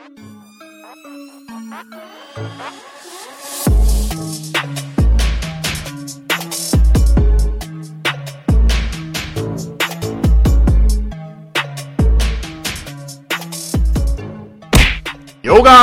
[0.00, 0.08] Yoga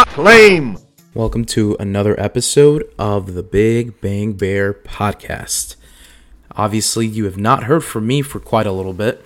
[0.07, 0.79] Flame.
[1.13, 5.75] Welcome to another episode of the Big Bang Bear podcast.
[6.53, 9.23] Obviously, you have not heard from me for quite a little bit.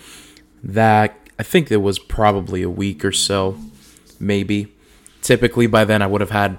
[0.62, 3.58] That I think it was probably a week or so,
[4.20, 4.74] maybe.
[5.22, 6.58] Typically, by then, I would have had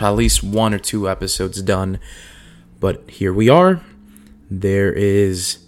[0.00, 1.98] at least one or two episodes done.
[2.80, 3.82] But here we are.
[4.50, 5.58] There is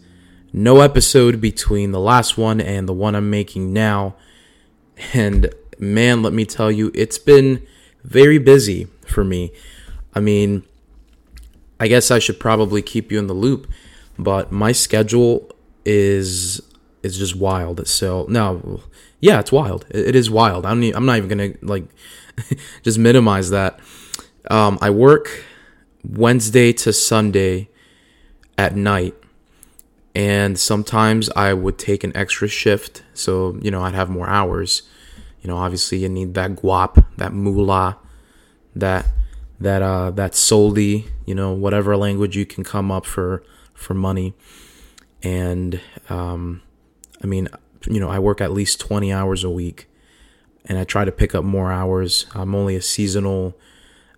[0.52, 4.16] no episode between the last one and the one I'm making now.
[5.12, 7.66] And man, let me tell you, it's been
[8.04, 9.52] very busy for me.
[10.14, 10.64] I mean,
[11.80, 13.68] I guess I should probably keep you in the loop,
[14.18, 15.50] but my schedule
[15.84, 16.60] is
[17.02, 17.86] is just wild.
[17.86, 18.80] So no,
[19.20, 19.86] yeah, it's wild.
[19.90, 20.66] It, it is wild.
[20.66, 21.84] I'm I'm not even gonna like
[22.82, 23.80] just minimize that.
[24.50, 25.44] Um, I work
[26.04, 27.68] Wednesday to Sunday
[28.56, 29.14] at night,
[30.14, 34.82] and sometimes I would take an extra shift, so you know I'd have more hours.
[35.42, 37.98] You know, obviously you need that guap, that moolah,
[38.74, 39.06] that
[39.60, 43.42] that uh that soldi, you know, whatever language you can come up for
[43.74, 44.34] for money.
[45.22, 46.62] And um
[47.22, 47.48] I mean,
[47.86, 49.88] you know, I work at least 20 hours a week
[50.64, 52.26] and I try to pick up more hours.
[52.34, 53.56] I'm only a seasonal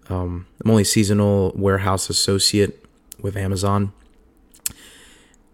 [0.08, 2.84] um I'm only seasonal warehouse associate
[3.20, 3.92] with Amazon.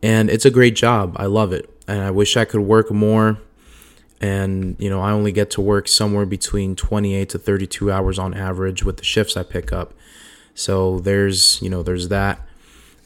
[0.02, 1.16] And it's a great job.
[1.18, 1.68] I love it.
[1.88, 3.38] And I wish I could work more
[4.20, 8.34] and you know I only get to work somewhere between 28 to 32 hours on
[8.34, 9.92] average with the shifts I pick up.
[10.54, 12.40] So there's you know there's that,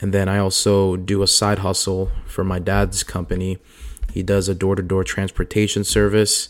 [0.01, 3.59] and then I also do a side hustle for my dad's company.
[4.13, 6.49] He does a door-to-door transportation service,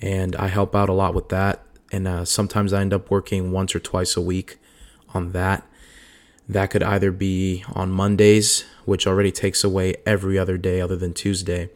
[0.00, 1.62] and I help out a lot with that.
[1.90, 4.58] And uh, sometimes I end up working once or twice a week
[5.14, 5.66] on that.
[6.48, 11.12] That could either be on Mondays, which already takes away every other day other than
[11.12, 11.70] Tuesday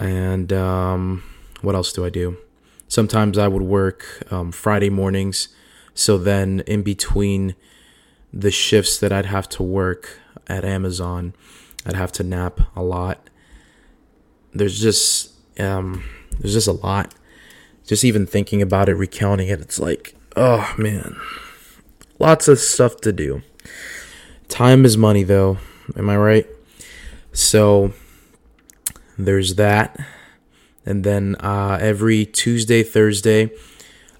[0.00, 1.22] and um,
[1.60, 2.38] what else do I do?
[2.88, 5.48] Sometimes I would work um, Friday mornings.
[5.94, 7.54] So then, in between
[8.32, 10.18] the shifts that I'd have to work
[10.48, 11.34] at Amazon,
[11.84, 13.28] I'd have to nap a lot.
[14.52, 16.04] There's just um,
[16.38, 17.14] there's just a lot.
[17.86, 21.16] Just even thinking about it, recounting it, it's like, oh man,
[22.18, 23.42] lots of stuff to do.
[24.48, 25.58] Time is money, though.
[25.96, 26.46] Am I right?
[27.32, 27.92] So
[29.18, 29.98] there's that.
[30.86, 33.50] And then uh, every Tuesday, Thursday,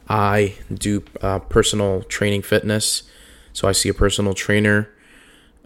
[0.09, 3.05] I do uh, personal training fitness.
[3.53, 4.89] So I see a personal trainer,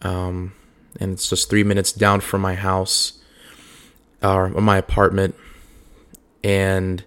[0.02, 0.54] um,
[1.00, 3.20] and it's just three minutes down from my house
[4.24, 5.34] or my apartment.
[6.42, 7.04] And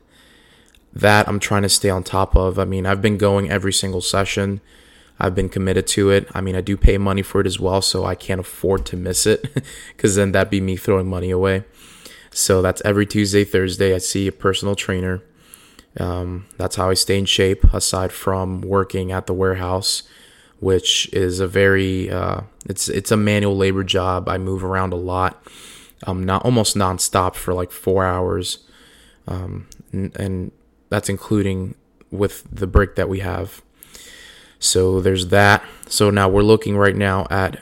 [0.93, 2.57] that I'm trying to stay on top of.
[2.57, 4.61] I mean, I've been going every single session.
[5.19, 6.27] I've been committed to it.
[6.33, 8.97] I mean, I do pay money for it as well, so I can't afford to
[8.97, 9.47] miss it
[9.95, 11.65] because then that'd be me throwing money away.
[12.31, 13.95] So that's every Tuesday, Thursday.
[13.95, 15.23] I see a personal trainer.
[15.99, 20.03] Um, that's how I stay in shape, aside from working at the warehouse,
[20.59, 24.29] which is a very uh, it's it's a manual labor job.
[24.29, 25.43] I move around a lot,
[26.05, 28.59] um, not almost nonstop for like four hours,
[29.27, 30.51] um, and,
[30.89, 31.75] that's including
[32.11, 33.61] with the break that we have.
[34.57, 35.61] So there's that.
[35.89, 37.61] So now we're looking right now at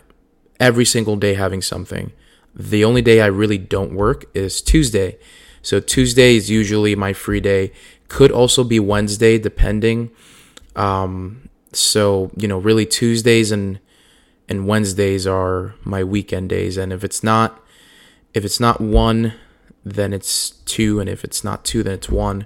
[0.59, 2.11] every single day having something.
[2.53, 5.17] The only day I really don't work is Tuesday.
[5.63, 7.71] So Tuesday is usually my free day.
[8.09, 10.11] Could also be Wednesday, depending.
[10.75, 13.79] Um, so you know, really Tuesdays and
[14.47, 16.77] and Wednesdays are my weekend days.
[16.77, 17.59] And if it's not,
[18.35, 19.33] if it's not one,
[19.83, 22.45] then it's two, and if it's not two, then it's one.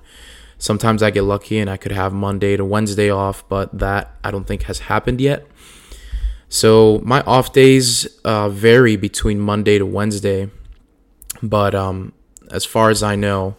[0.60, 4.30] Sometimes I get lucky and I could have Monday to Wednesday off, but that I
[4.30, 5.48] don't think has happened yet.
[6.48, 10.50] So my off days uh, vary between Monday to Wednesday,
[11.42, 12.14] but um,
[12.52, 13.56] as far as I know,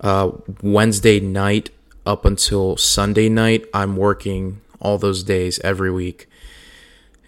[0.00, 0.30] uh,
[0.62, 1.70] Wednesday night
[2.06, 6.28] up until Sunday night, I'm working all those days every week.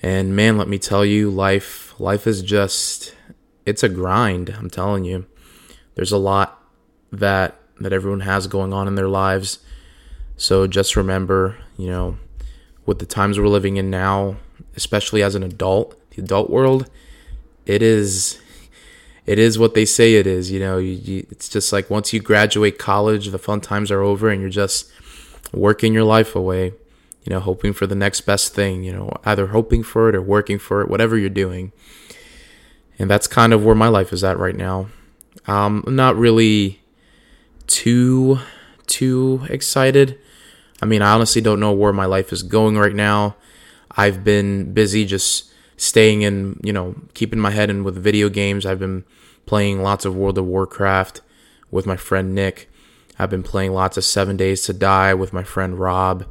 [0.03, 3.15] And man, let me tell you, life life is just
[3.69, 4.49] it's a grind.
[4.59, 5.27] I'm telling you,
[5.95, 6.63] there's a lot
[7.13, 9.61] that that everyone has going on in their lives.
[10.37, 12.19] So just remember, you know,
[12.87, 14.37] with the times we're living in now,
[14.75, 16.91] especially as an adult, the adult world,
[17.67, 18.41] it is
[19.27, 20.51] it is what they say it is.
[20.51, 24.01] You know, you, you, it's just like once you graduate college, the fun times are
[24.01, 24.91] over, and you're just
[25.53, 26.73] working your life away.
[27.25, 28.83] You know, hoping for the next best thing.
[28.83, 31.73] You know, either hoping for it or working for it, whatever you're doing.
[32.99, 34.89] And that's kind of where my life is at right now.
[35.47, 36.81] Um, I'm not really
[37.67, 38.39] too
[38.87, 40.19] too excited.
[40.83, 43.37] I mean, I honestly don't know where my life is going right now.
[43.91, 48.65] I've been busy just staying in, you know, keeping my head in with video games.
[48.65, 49.05] I've been
[49.47, 51.21] playing lots of World of Warcraft
[51.71, 52.71] with my friend Nick.
[53.19, 56.27] I've been playing lots of Seven Days to Die with my friend Rob.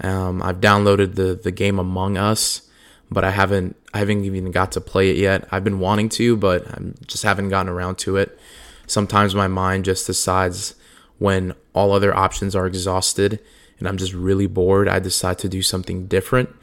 [0.00, 2.65] Um, I've downloaded the the game Among Us,
[3.10, 5.48] but I haven't I haven't even got to play it yet.
[5.50, 8.38] I've been wanting to, but I just haven't gotten around to it.
[8.86, 10.74] Sometimes my mind just decides
[11.18, 13.40] when all other options are exhausted
[13.78, 16.54] and I'm just really bored, I decide to do something different.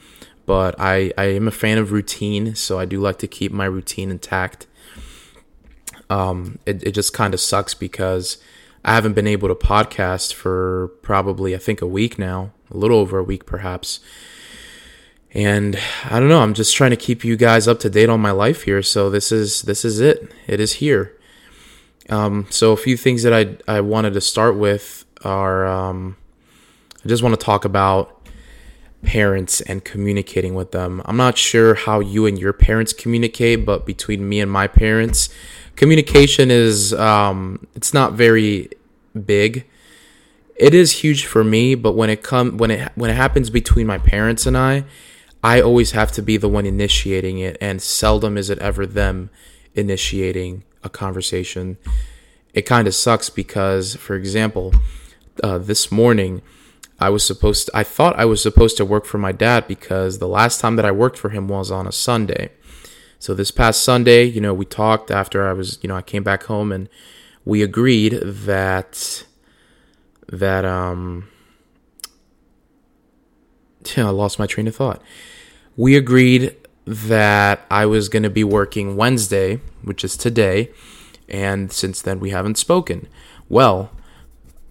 [0.46, 3.66] But I, I am a fan of routine, so I do like to keep my
[3.66, 4.68] routine intact.
[6.10, 8.38] Um, it, it just kind of sucks because
[8.84, 12.98] I haven't been able to podcast for probably, I think, a week now, a little
[12.98, 14.02] over a week perhaps.
[15.34, 18.22] And I don't know, I'm just trying to keep you guys up to date on
[18.22, 18.84] my life here.
[18.84, 20.32] So this is this is it.
[20.48, 21.18] It is here.
[22.10, 26.18] Um, so a few things that I I wanted to start with are um,
[27.04, 28.22] I just want to talk about
[29.02, 31.02] parents and communicating with them.
[31.06, 35.30] I'm not sure how you and your parents communicate, but between me and my parents,
[35.76, 38.70] communication is um, it's not very
[39.26, 39.66] big.
[40.56, 43.88] It is huge for me, but when it come when it when it happens between
[43.88, 44.86] my parents and I,
[45.44, 49.30] I always have to be the one initiating it, and seldom is it ever them
[49.76, 51.78] initiating a conversation.
[52.54, 54.74] It kind of sucks because, for example,
[55.44, 56.42] uh, this morning
[57.00, 60.20] I was supposed to, I thought I was supposed to work for my dad because
[60.20, 62.52] the last time that I worked for him was on a Sunday.
[63.20, 66.24] So this past Sunday, you know, we talked after I was, you know, I came
[66.24, 66.88] back home and
[67.44, 69.26] we agreed that
[70.30, 71.28] that um
[73.96, 75.02] yeah, I lost my train of thought.
[75.76, 76.56] We agreed
[76.86, 80.70] that I was going to be working Wednesday, which is today,
[81.28, 83.08] and since then we haven't spoken.
[83.50, 83.92] Well,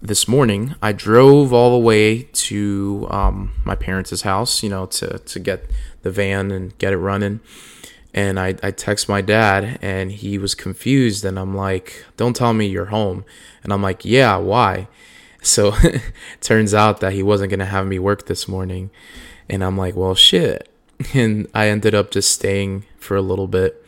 [0.01, 5.19] this morning, I drove all the way to um, my parents' house, you know, to,
[5.19, 5.69] to get
[6.01, 7.39] the van and get it running.
[8.13, 11.25] And I, I text my dad, and he was confused.
[11.25, 13.25] And I'm like, Don't tell me you're home.
[13.63, 14.87] And I'm like, Yeah, why?
[15.41, 15.73] So
[16.41, 18.91] turns out that he wasn't going to have me work this morning.
[19.49, 20.69] And I'm like, Well, shit.
[21.13, 23.85] And I ended up just staying for a little bit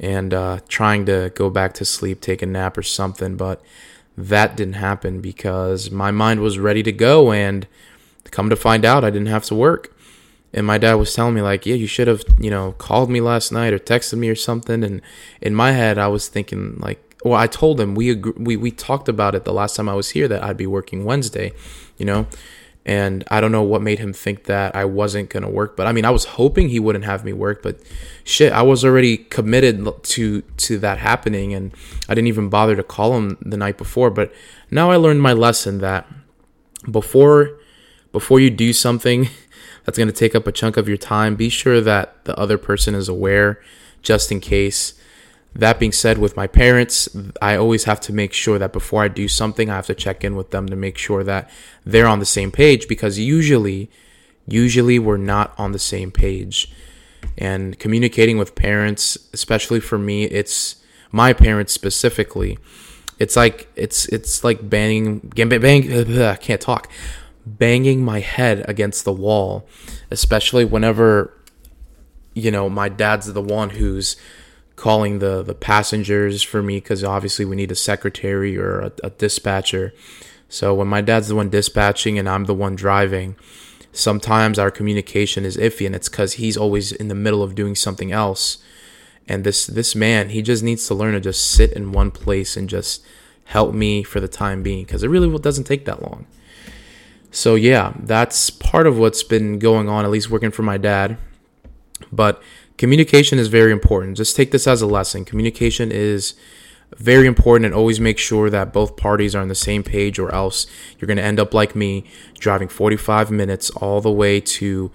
[0.00, 3.36] and uh, trying to go back to sleep, take a nap or something.
[3.36, 3.62] But
[4.16, 7.66] that didn't happen because my mind was ready to go and
[8.30, 9.94] come to find out I didn't have to work.
[10.52, 13.20] And my dad was telling me like, "Yeah, you should have, you know, called me
[13.20, 15.02] last night or texted me or something." And
[15.42, 19.08] in my head, I was thinking like, well, I told him we we we talked
[19.08, 21.52] about it the last time I was here that I'd be working Wednesday,
[21.96, 22.26] you know.
[22.88, 25.86] And I don't know what made him think that I wasn't going to work, but
[25.86, 27.78] I mean, I was hoping he wouldn't have me work, but
[28.24, 31.74] shit, I was already committed to to that happening and
[32.08, 34.32] I didn't even bother to call him the night before, but
[34.70, 36.06] now I learned my lesson that
[36.90, 37.58] before
[38.10, 39.28] before you do something
[39.84, 42.56] that's going to take up a chunk of your time, be sure that the other
[42.56, 43.60] person is aware
[44.00, 44.94] just in case
[45.54, 47.08] that being said, with my parents,
[47.42, 50.22] I always have to make sure that before I do something, I have to check
[50.22, 51.50] in with them to make sure that
[51.84, 53.90] they're on the same page because usually,
[54.46, 56.72] usually we're not on the same page.
[57.36, 60.76] And communicating with parents, especially for me, it's
[61.10, 62.58] my parents specifically.
[63.18, 66.90] It's like it's it's like banging bang, bang I can't talk.
[67.44, 69.66] Banging my head against the wall,
[70.10, 71.34] especially whenever
[72.34, 74.16] you know my dad's the one who's
[74.78, 79.10] calling the the passengers for me because obviously we need a secretary or a, a,
[79.10, 79.92] dispatcher.
[80.48, 83.36] So when my dad's the one dispatching and I'm the one driving,
[83.92, 87.74] sometimes our communication is iffy, and it's because he's always in the middle of doing
[87.74, 88.58] something else.
[89.26, 92.56] And this this man, he just needs to learn to just sit in one place
[92.56, 93.04] and just
[93.46, 96.26] help me for the time being because it really doesn't take that long.
[97.30, 101.18] So yeah, that's part of what's been going on, at least working for my dad.
[102.12, 102.40] But
[102.78, 104.16] communication is very important.
[104.16, 105.24] Just take this as a lesson.
[105.24, 106.34] Communication is
[106.96, 110.34] very important and always make sure that both parties are on the same page or
[110.34, 110.66] else
[110.98, 112.04] you're going to end up like me
[112.38, 114.90] driving 45 minutes all the way to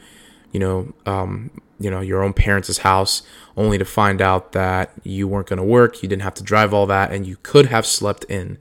[0.52, 3.22] you know um, you know your own parents' house
[3.56, 6.74] only to find out that you weren't going to work you didn't have to drive
[6.74, 8.58] all that and you could have slept in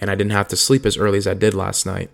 [0.00, 2.10] and I didn't have to sleep as early as I did last night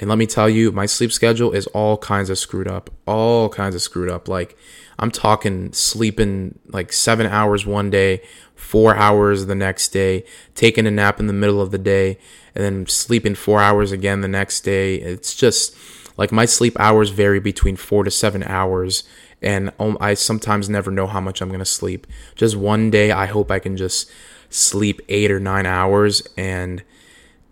[0.00, 2.88] and let me tell you, my sleep schedule is all kinds of screwed up.
[3.06, 4.28] All kinds of screwed up.
[4.28, 4.56] Like,
[5.00, 8.22] I'm talking sleeping like seven hours one day,
[8.54, 12.18] four hours the next day, taking a nap in the middle of the day,
[12.54, 14.96] and then sleeping four hours again the next day.
[14.96, 15.74] It's just
[16.18, 19.04] like my sleep hours vary between four to seven hours.
[19.40, 22.06] And um, I sometimes never know how much I'm to sleep.
[22.34, 24.10] Just one day, I hope I can just
[24.50, 26.82] sleep eight or nine hours and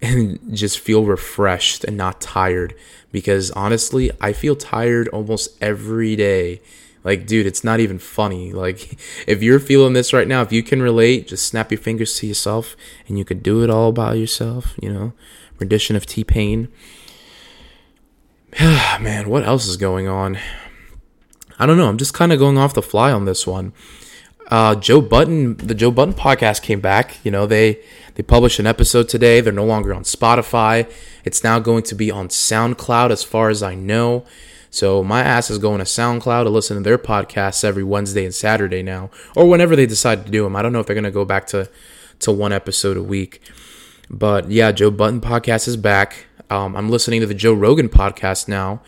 [0.03, 2.75] and just feel refreshed and not tired
[3.11, 6.61] because honestly, I feel tired almost every day.
[7.09, 8.53] Like, dude, it's not even funny.
[8.53, 12.19] Like, if you're feeling this right now, if you can relate, just snap your fingers
[12.19, 15.15] to yourself and you could do it all by yourself, you know?
[15.59, 16.69] Rendition of T Pain.
[18.61, 20.39] Man, what else is going on?
[21.59, 21.89] I don't know.
[21.89, 23.73] I'm just kind of going off the fly on this one.
[24.49, 27.25] Uh, Joe Budden, the Joe Budden podcast came back.
[27.25, 27.83] You know, they
[28.17, 29.41] they published an episode today.
[29.41, 30.93] They're no longer on Spotify.
[31.25, 34.27] It's now going to be on SoundCloud, as far as I know.
[34.71, 38.35] So my ass is going to SoundCloud to listen to their podcasts every Wednesday and
[38.35, 40.57] Saturday now, or whenever they decide to do them.
[40.57, 41.69] I don't know if they're going to go back to
[42.21, 43.41] to one episode a week.
[44.11, 46.27] But yeah, Joe Budden podcast is back.
[46.51, 48.81] Um, I'm listening to the Joe Rogan podcast now,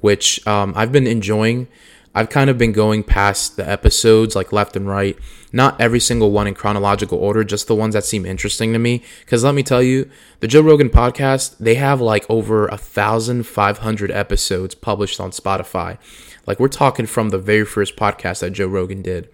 [0.00, 1.68] which um, I've been enjoying.
[2.14, 5.16] I've kind of been going past the episodes like left and right.
[5.52, 9.02] Not every single one in chronological order, just the ones that seem interesting to me.
[9.20, 10.10] Because let me tell you,
[10.40, 15.30] the Joe Rogan podcast, they have like over a thousand five hundred episodes published on
[15.30, 15.98] Spotify.
[16.46, 19.28] Like we're talking from the very first podcast that Joe Rogan did.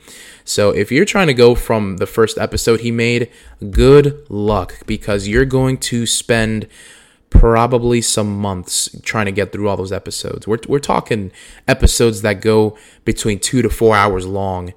[0.45, 3.31] So if you're trying to go from the first episode he made,
[3.71, 6.67] good luck because you're going to spend
[7.35, 10.47] probably some months trying to get through all those episodes.
[10.47, 11.33] We're, we're talking
[11.67, 14.73] episodes that go between two to four hours long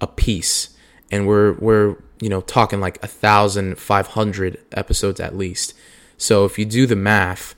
[0.00, 0.76] a piece.
[1.10, 5.74] And we're, we're, you know, talking like a thousand five hundred episodes at least.
[6.18, 7.54] So if you do the math,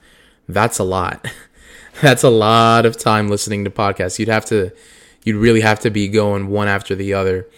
[0.48, 1.26] that's a lot.
[2.00, 4.18] that's a lot of time listening to podcasts.
[4.18, 4.72] You'd have to,
[5.24, 7.48] you'd really have to be going one after the other.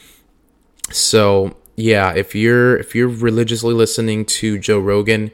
[0.91, 5.31] So yeah, if you're, if you're religiously listening to Joe Rogan,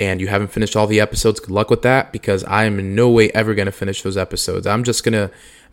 [0.00, 2.94] and you haven't finished all the episodes, good luck with that because I am in
[2.94, 4.66] no way ever going to finish those episodes.
[4.66, 5.30] I'm just going to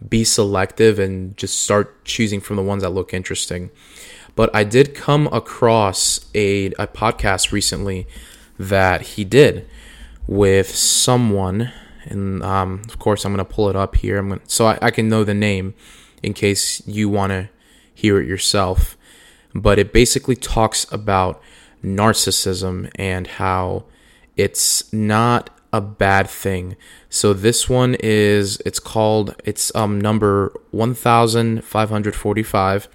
[0.07, 3.71] be selective and just start choosing from the ones that look interesting.
[4.35, 8.07] But I did come across a, a podcast recently
[8.57, 9.67] that he did
[10.27, 11.71] with someone,
[12.05, 14.17] and um, of course I'm going to pull it up here.
[14.17, 15.73] I'm gonna, so I, I can know the name
[16.21, 17.49] in case you want to
[17.93, 18.95] hear it yourself.
[19.55, 21.41] But it basically talks about
[21.83, 23.85] narcissism and how
[24.39, 26.77] it's not a bad thing.
[27.09, 32.87] So this one is it's called it's um number 1545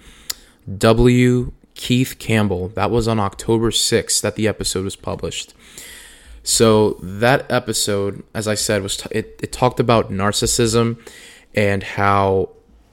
[0.77, 2.69] W Keith Campbell.
[2.69, 5.53] That was on October 6th that the episode was published.
[6.41, 10.97] So that episode, as I said, was t- it, it talked about narcissism
[11.53, 12.49] and how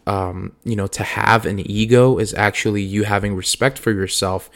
[0.06, 4.50] um, you know to have an ego is actually you having respect for yourself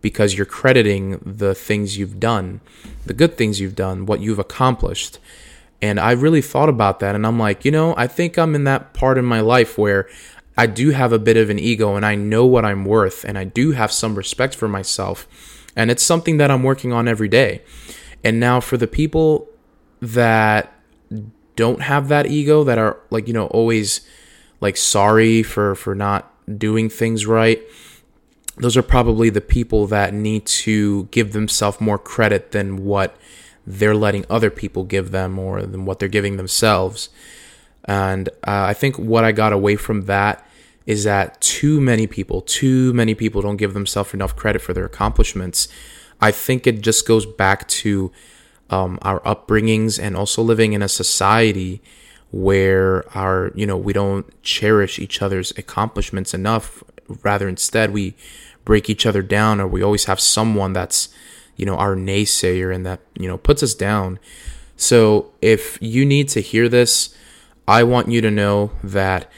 [0.00, 2.60] because you're crediting the things you've done,
[3.04, 5.18] the good things you've done, what you've accomplished.
[5.82, 8.64] And I really thought about that and I'm like, you know, I think I'm in
[8.64, 10.08] that part in my life where
[10.56, 13.36] I do have a bit of an ego and I know what I'm worth and
[13.36, 15.28] I do have some respect for myself.
[15.76, 17.62] And it's something that I'm working on every day.
[18.24, 19.48] And now for the people
[20.00, 20.72] that
[21.56, 24.00] don't have that ego that are like, you know, always
[24.60, 27.60] like sorry for for not doing things right
[28.56, 33.16] those are probably the people that need to give themselves more credit than what
[33.66, 37.08] they're letting other people give them or than what they're giving themselves.
[37.84, 40.46] And uh, I think what I got away from that
[40.86, 44.84] is that too many people, too many people don't give themselves enough credit for their
[44.84, 45.68] accomplishments.
[46.20, 48.12] I think it just goes back to
[48.70, 51.82] um, our upbringings and also living in a society
[52.30, 56.82] where our you know we don't cherish each other's accomplishments enough
[57.22, 58.14] rather instead we
[58.66, 61.08] break each other down or we always have someone that's
[61.56, 64.18] you know our naysayer and that you know puts us down.
[64.76, 67.16] So if you need to hear this
[67.68, 69.28] i want you to know that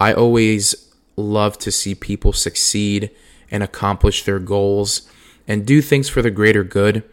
[0.00, 0.84] i always
[1.16, 3.10] love to see people succeed
[3.50, 5.08] and accomplish their goals
[5.46, 7.04] and do things for the greater good.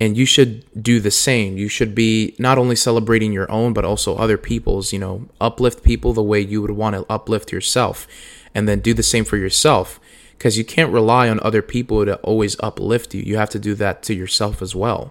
[0.00, 1.56] And you should do the same.
[1.56, 5.82] You should be not only celebrating your own but also other people's you know uplift
[5.82, 8.06] people the way you would want to uplift yourself
[8.54, 9.98] and then do the same for yourself
[10.36, 13.22] because you can't rely on other people to always uplift you.
[13.22, 15.10] You have to do that to yourself as well.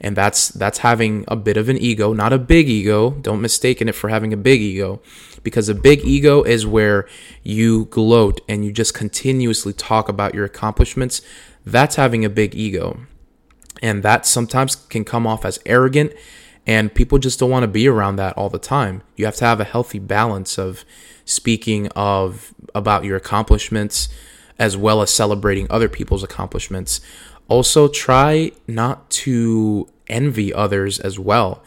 [0.00, 3.10] And that's that's having a bit of an ego, not a big ego.
[3.10, 5.00] Don't mistaken it for having a big ego
[5.42, 7.08] because a big ego is where
[7.42, 11.22] you gloat and you just continuously talk about your accomplishments.
[11.64, 13.00] That's having a big ego.
[13.82, 16.12] And that sometimes can come off as arrogant
[16.66, 19.02] and people just don't want to be around that all the time.
[19.14, 20.84] You have to have a healthy balance of
[21.24, 24.08] speaking of about your accomplishments,
[24.58, 27.00] as well as celebrating other people's accomplishments.
[27.48, 31.62] Also, try not to envy others as well.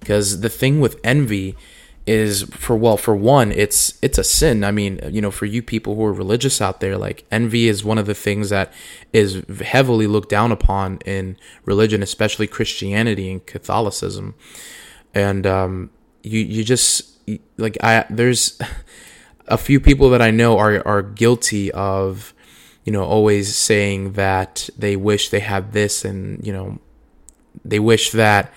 [0.00, 1.56] Because the thing with envy
[2.06, 5.62] is for well for one it's it's a sin i mean you know for you
[5.62, 8.72] people who are religious out there like envy is one of the things that
[9.12, 14.34] is heavily looked down upon in religion especially christianity and catholicism
[15.14, 15.90] and um
[16.24, 17.20] you you just
[17.56, 18.58] like i there's
[19.46, 22.31] a few people that i know are are guilty of
[22.84, 26.78] you know always saying that they wish they had this and you know
[27.64, 28.52] they wish that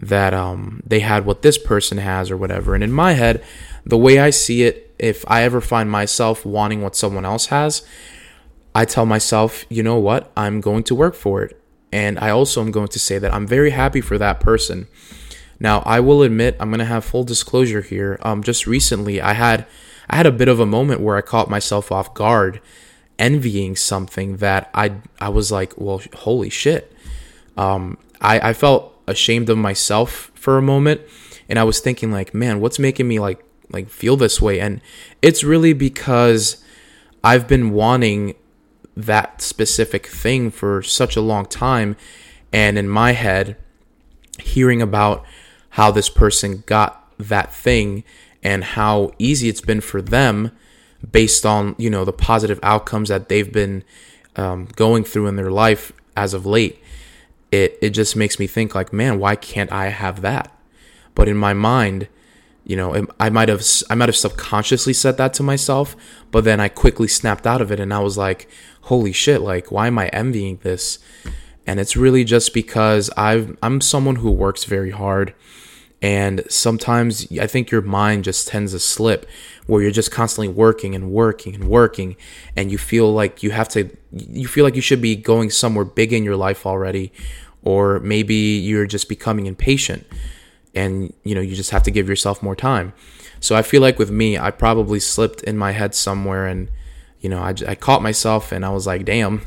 [0.00, 2.74] that um, they had what this person has or whatever.
[2.74, 3.42] And in my head,
[3.84, 7.86] the way I see it, if I ever find myself wanting what someone else has,
[8.74, 11.60] I tell myself, you know what, I'm going to work for it.
[11.92, 14.86] And I also am going to say that I'm very happy for that person.
[15.58, 18.18] Now, I will admit, I'm going to have full disclosure here.
[18.20, 19.66] Um, just recently, I had
[20.10, 22.60] I had a bit of a moment where I caught myself off guard,
[23.18, 26.92] envying something that I I was like, well, holy shit.
[27.56, 31.00] Um, I I felt ashamed of myself for a moment
[31.48, 34.60] and I was thinking like, man, what's making me like like feel this way?
[34.60, 34.80] And
[35.22, 36.62] it's really because
[37.24, 38.34] I've been wanting
[38.96, 41.96] that specific thing for such a long time
[42.52, 43.56] and in my head
[44.38, 45.24] hearing about
[45.70, 48.04] how this person got that thing
[48.42, 50.50] and how easy it's been for them
[51.10, 53.84] based on you know the positive outcomes that they've been
[54.36, 56.82] um, going through in their life as of late
[57.52, 60.52] it it just makes me think like, man, why can't I have that?
[61.14, 62.08] But in my mind,
[62.64, 65.96] you know, I might have I might have subconsciously said that to myself,
[66.30, 68.48] but then I quickly snapped out of it and I was like,
[68.82, 70.98] holy shit, like why am I envying this?
[71.66, 75.34] And it's really just because I've I'm someone who works very hard
[76.02, 79.26] and sometimes I think your mind just tends to slip
[79.66, 82.16] where you're just constantly working and working and working
[82.54, 85.84] and you feel like you have to you feel like you should be going somewhere
[85.84, 87.12] big in your life already
[87.62, 90.06] or maybe you're just becoming impatient
[90.74, 92.92] and you know you just have to give yourself more time.
[93.40, 96.68] So i feel like with me i probably slipped in my head somewhere and
[97.20, 99.42] you know i, I caught myself and i was like damn.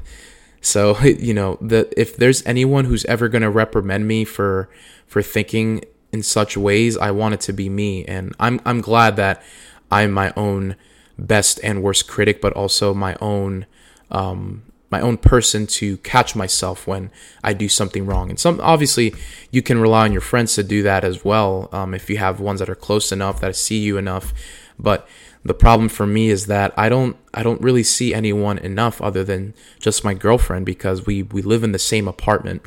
[0.62, 4.68] So you know the if there's anyone who's ever going to reprimand me for
[5.06, 9.16] for thinking in such ways i want it to be me and i'm i'm glad
[9.16, 9.42] that
[9.92, 10.76] I'm my own
[11.18, 13.66] best and worst critic, but also my own
[14.12, 17.12] um, my own person to catch myself when
[17.44, 18.30] I do something wrong.
[18.30, 19.14] And some obviously
[19.52, 22.40] you can rely on your friends to do that as well um, if you have
[22.40, 24.34] ones that are close enough that see you enough.
[24.80, 25.08] But
[25.44, 29.24] the problem for me is that I don't I don't really see anyone enough other
[29.24, 32.64] than just my girlfriend because we we live in the same apartment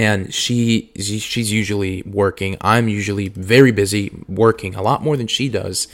[0.00, 2.56] and she she's usually working.
[2.62, 5.88] I'm usually very busy working a lot more than she does.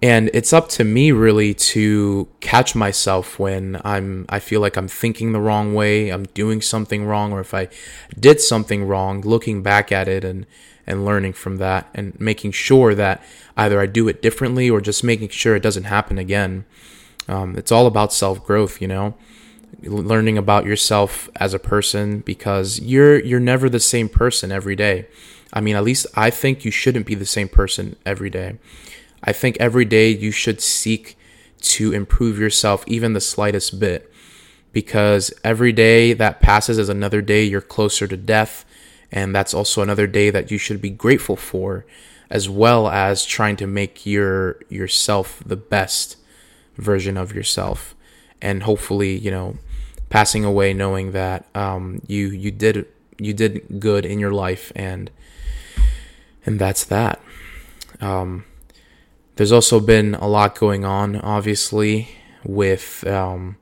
[0.00, 4.88] And it's up to me really to catch myself when I'm I feel like I'm
[4.88, 7.68] thinking the wrong way, I'm doing something wrong or if I
[8.18, 10.46] did something wrong, looking back at it and
[10.86, 13.22] and learning from that and making sure that
[13.58, 16.64] either I do it differently or just making sure it doesn't happen again.
[17.28, 19.16] Um, it's all about self growth, you know
[19.82, 25.06] learning about yourself as a person because you're you're never the same person every day.
[25.52, 28.58] I mean, at least I think you shouldn't be the same person every day.
[29.22, 31.16] I think every day you should seek
[31.60, 34.12] to improve yourself even the slightest bit
[34.72, 38.64] because every day that passes is another day you're closer to death
[39.12, 41.86] and that's also another day that you should be grateful for
[42.30, 46.16] as well as trying to make your yourself the best
[46.76, 47.94] version of yourself
[48.42, 49.56] and hopefully, you know,
[50.12, 55.10] passing away knowing that um, you you did you did good in your life and
[56.44, 57.18] and that's that.
[57.98, 58.44] Um,
[59.36, 62.08] there's also been a lot going on, obviously,
[62.44, 63.56] with um,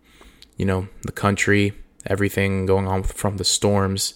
[0.56, 1.72] you know the country,
[2.06, 4.14] everything going on from the storms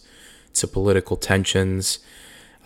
[0.54, 2.00] to political tensions,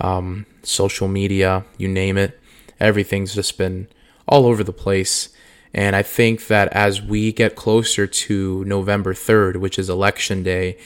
[0.00, 2.40] um, social media, you name it.
[2.80, 3.86] Everything's just been
[4.26, 5.28] all over the place.
[5.74, 10.78] And I think that as we get closer to November 3rd, which is election day,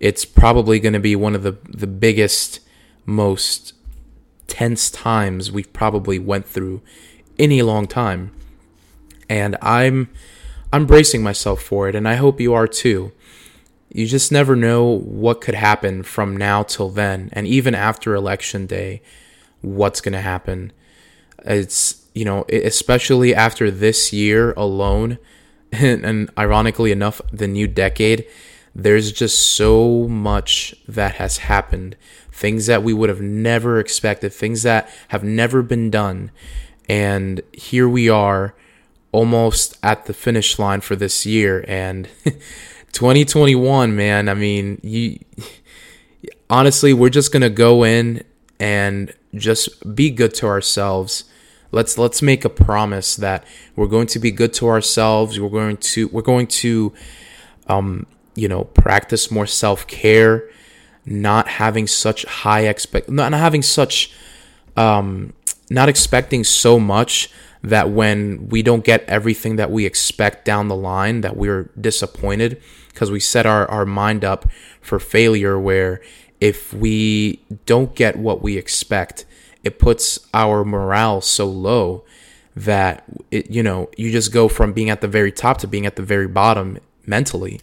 [0.00, 2.60] it's probably going to be one of the, the biggest,
[3.04, 3.74] most
[4.46, 6.82] tense times we've probably went through
[7.38, 8.32] in a long time.
[9.28, 10.10] And I'm
[10.72, 13.12] I'm bracing myself for it and I hope you are too.
[13.92, 18.66] You just never know what could happen from now till then and even after election
[18.66, 19.00] day
[19.62, 20.72] what's going to happen.
[21.44, 25.18] It's you know, especially after this year alone,
[25.72, 28.26] and, and, ironically enough, the new decade,
[28.74, 31.94] there's just so much that has happened.
[32.32, 36.30] Things that we would have never expected, things that have never been done.
[36.88, 38.54] And here we are
[39.12, 41.66] almost at the finish line for this year.
[41.68, 42.08] And
[42.92, 45.18] 2021, man, I mean, you
[46.48, 48.24] honestly, we're just going to go in
[48.58, 51.24] and just be good to ourselves.
[51.72, 55.38] Let's let's make a promise that we're going to be good to ourselves.
[55.38, 56.92] We're going to we're going to
[57.68, 60.48] um you know practice more self care,
[61.04, 64.12] not having such high expect not having such
[64.76, 65.32] um
[65.70, 67.30] not expecting so much
[67.62, 72.62] that when we don't get everything that we expect down the line that we're disappointed
[72.88, 74.48] because we set our, our mind up
[74.80, 76.00] for failure where
[76.40, 79.24] if we don't get what we expect
[79.66, 82.04] it puts our morale so low
[82.54, 85.86] that it you know you just go from being at the very top to being
[85.86, 87.60] at the very bottom mentally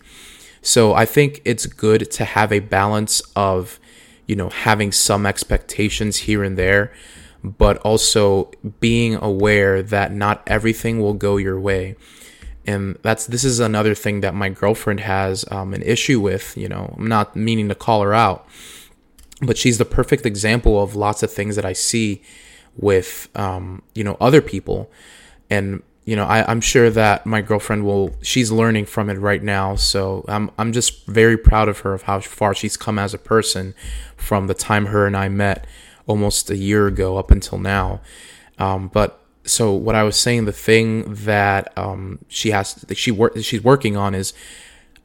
[0.62, 3.80] so i think it's good to have a balance of
[4.28, 6.92] you know having some expectations here and there
[7.44, 11.96] but also being aware that not everything will go your way.
[12.66, 16.56] And that's this is another thing that my girlfriend has um, an issue with.
[16.56, 18.48] You know, I'm not meaning to call her out,
[19.46, 22.22] but she's the perfect example of lots of things that I see
[22.76, 24.92] with um, you know other people,
[25.50, 29.44] and you know I, I'm sure that my girlfriend will she's learning from it right
[29.44, 29.76] now.
[29.76, 33.20] So I'm I'm just very proud of her of how far she's come as a
[33.20, 33.74] person
[34.18, 35.66] from the time her and I met
[36.08, 38.02] almost a year ago up until now.
[38.60, 43.12] Um, but so what I was saying, the thing that um, she has, that she
[43.12, 44.34] work, she's working on is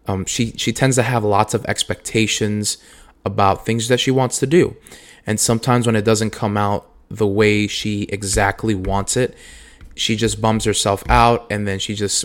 [0.06, 2.78] um, she she tends to have lots of expectations
[3.28, 4.76] about things that she wants to do,
[5.24, 9.36] and sometimes when it doesn't come out the way she exactly wants it,
[9.98, 12.24] she just bums herself out and then she just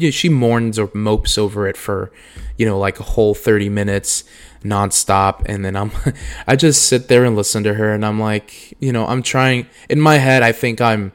[0.00, 2.10] she mourns or mopes over it for
[2.56, 4.24] you know like a whole 30 minutes
[4.64, 5.42] nonstop.
[5.46, 5.92] And then I'm
[6.46, 9.66] I just sit there and listen to her and I'm like you know I'm trying
[9.88, 11.12] in my head I think I'm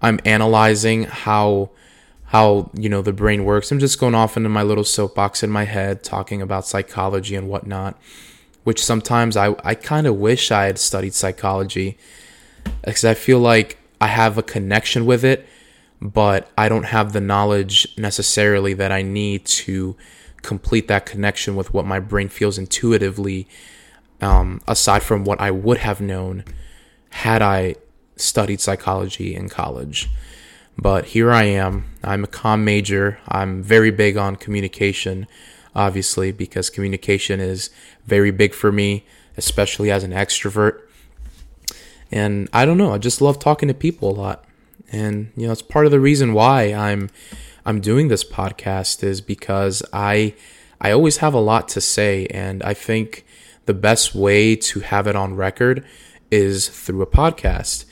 [0.00, 1.70] I'm analyzing how
[2.24, 3.70] how you know the brain works.
[3.70, 7.48] I'm just going off into my little soapbox in my head talking about psychology and
[7.48, 7.96] whatnot
[8.64, 11.98] which sometimes I I kind of wish I had studied psychology
[12.84, 15.46] because I feel like I have a connection with it,
[16.00, 19.96] but I don't have the knowledge necessarily that I need to
[20.42, 23.46] complete that connection with what my brain feels intuitively,
[24.20, 26.44] um, aside from what I would have known
[27.10, 27.76] had I
[28.16, 30.08] studied psychology in college.
[30.76, 31.92] But here I am.
[32.02, 33.18] I'm a com major.
[33.28, 35.26] I'm very big on communication,
[35.74, 37.70] obviously, because communication is
[38.06, 39.04] very big for me,
[39.36, 40.80] especially as an extrovert.
[42.10, 44.44] And I don't know, I just love talking to people a lot.
[44.90, 47.10] And you know, it's part of the reason why I'm
[47.64, 50.34] I'm doing this podcast is because I
[50.80, 53.24] I always have a lot to say and I think
[53.66, 55.84] the best way to have it on record
[56.30, 57.84] is through a podcast.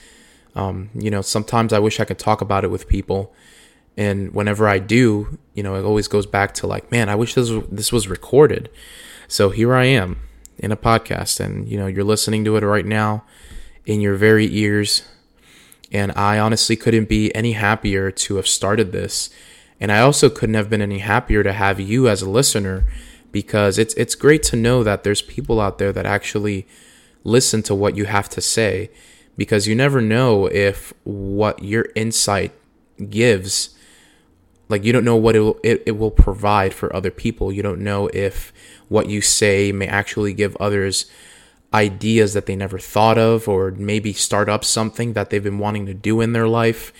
[0.55, 3.33] Um, you know, sometimes I wish I could talk about it with people,
[3.95, 7.35] and whenever I do, you know, it always goes back to like, man, I wish
[7.35, 8.69] this was, this was recorded.
[9.31, 10.19] So here I am
[10.57, 13.23] in a podcast, and you know, you're listening to it right now
[13.85, 15.03] in your very ears.
[15.89, 19.29] And I honestly couldn't be any happier to have started this.
[19.79, 22.85] And I also couldn't have been any happier to have you as a listener
[23.31, 26.67] because it's it's great to know that there's people out there that actually
[27.23, 28.91] listen to what you have to say
[29.37, 32.51] because you never know if what your insight
[33.09, 33.69] gives
[34.71, 37.61] like you don't know what it will, it, it will provide for other people you
[37.61, 38.51] don't know if
[38.89, 41.05] what you say may actually give others
[41.73, 45.85] ideas that they never thought of, or maybe start up something that they've been wanting
[45.85, 46.91] to do in their life.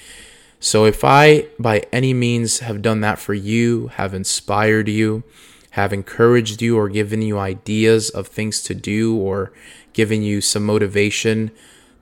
[0.59, 5.23] So, if I, by any means, have done that for you, have inspired you,
[5.71, 9.51] have encouraged you, or given you ideas of things to do, or
[9.93, 11.51] given you some motivation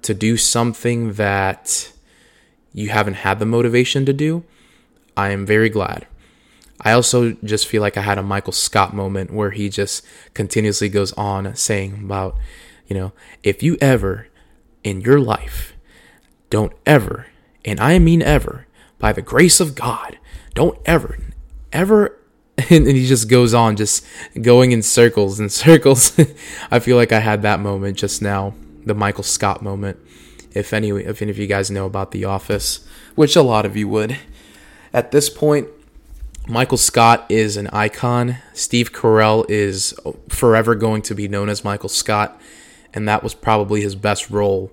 [0.01, 1.91] to do something that
[2.73, 4.43] you haven't had the motivation to do,
[5.19, 6.07] I am very glad.
[6.79, 10.87] I also just feel like I had a Michael Scott moment where he just continuously
[10.87, 12.37] goes on saying about,
[12.87, 13.11] you know,
[13.43, 14.27] if you ever
[14.81, 15.73] in your life
[16.49, 17.27] don't ever,
[17.65, 18.65] and I mean ever,
[18.97, 20.17] by the grace of God,
[20.53, 21.17] don't ever,
[21.73, 22.17] ever,
[22.69, 24.05] and, he just goes on, just
[24.41, 26.17] going in circles and circles.
[26.71, 28.53] I feel like I had that moment just now,
[28.85, 29.99] the Michael Scott moment.
[30.53, 33.75] If any, if any of you guys know about The Office, which a lot of
[33.75, 34.17] you would,
[34.93, 35.67] at this point,
[36.47, 38.37] Michael Scott is an icon.
[38.53, 39.93] Steve Carell is
[40.29, 42.41] forever going to be known as Michael Scott,
[42.93, 44.71] and that was probably his best role.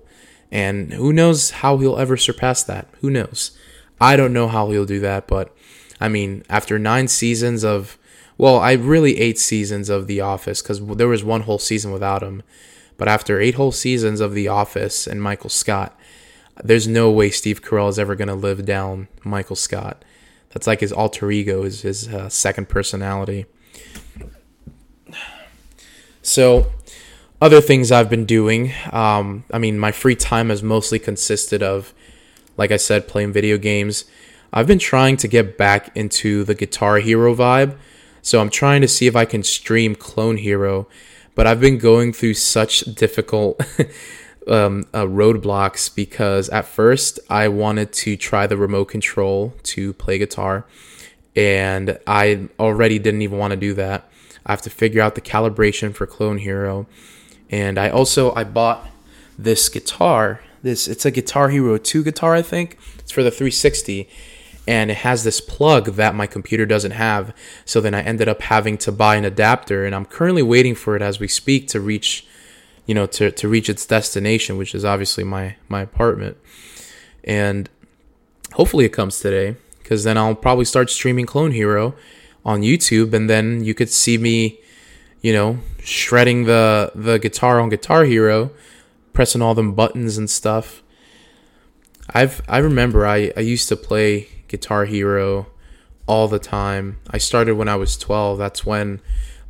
[0.51, 2.87] And who knows how he'll ever surpass that?
[3.01, 3.51] Who knows?
[3.99, 5.55] I don't know how he'll do that, but
[5.99, 7.97] I mean, after nine seasons of,
[8.37, 12.23] well, I really eight seasons of The Office because there was one whole season without
[12.23, 12.43] him.
[12.97, 15.99] But after eight whole seasons of The Office and Michael Scott,
[16.63, 20.03] there's no way Steve Carell is ever going to live down Michael Scott.
[20.57, 23.45] That's like his alter ego, his, his uh, second personality.
[26.23, 26.71] So,
[27.39, 28.73] other things I've been doing.
[28.91, 31.93] Um, I mean, my free time has mostly consisted of,
[32.57, 34.05] like I said, playing video games.
[34.51, 37.77] I've been trying to get back into the Guitar Hero vibe.
[38.23, 40.87] So I'm trying to see if I can stream Clone Hero,
[41.35, 43.61] but I've been going through such difficult
[44.47, 50.17] um, uh, roadblocks because at first I wanted to try the remote control to play
[50.17, 50.65] guitar,
[51.35, 54.09] and I already didn't even want to do that.
[54.45, 56.87] I have to figure out the calibration for Clone Hero,
[57.49, 58.87] and I also I bought
[59.37, 60.41] this guitar.
[60.63, 62.77] This it's a Guitar Hero 2 guitar, I think.
[62.99, 64.09] It's for the 360
[64.67, 67.33] and it has this plug that my computer doesn't have.
[67.63, 70.95] So then I ended up having to buy an adapter, and I'm currently waiting for
[70.95, 72.27] it as we speak to reach,
[72.87, 76.37] you know, to, to reach its destination, which is obviously my my apartment.
[77.23, 77.69] And
[78.53, 81.93] hopefully it comes today, because then I'll probably start streaming Clone Hero
[82.43, 84.59] on YouTube, and then you could see me,
[85.21, 88.51] you know, shredding the the guitar on Guitar Hero,
[89.13, 90.81] pressing all them buttons and stuff.
[92.13, 95.47] I've I remember I, I used to play Guitar Hero
[96.07, 96.99] all the time.
[97.09, 98.37] I started when I was 12.
[98.37, 99.01] That's when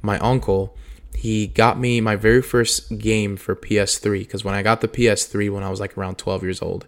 [0.01, 0.75] my uncle
[1.17, 5.49] he got me my very first game for PS3 because when I got the PS3
[5.49, 6.85] when I was like around 12 years old,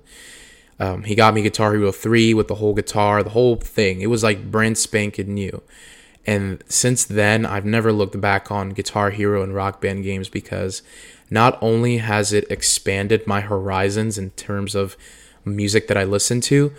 [0.79, 4.01] um, he got me Guitar Hero 3 with the whole guitar, the whole thing.
[4.01, 5.63] It was like brand spanking new.
[6.27, 10.83] And since then, I've never looked back on Guitar Hero and Rock Band games because
[11.31, 14.95] not only has it expanded my horizons in terms of
[15.43, 16.71] music that I listen to,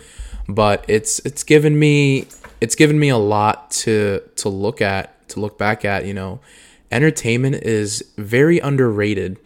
[0.49, 2.29] but it's it's given me
[2.61, 6.39] it's given me a lot to to look at to look back at you know
[6.91, 9.39] entertainment is very underrated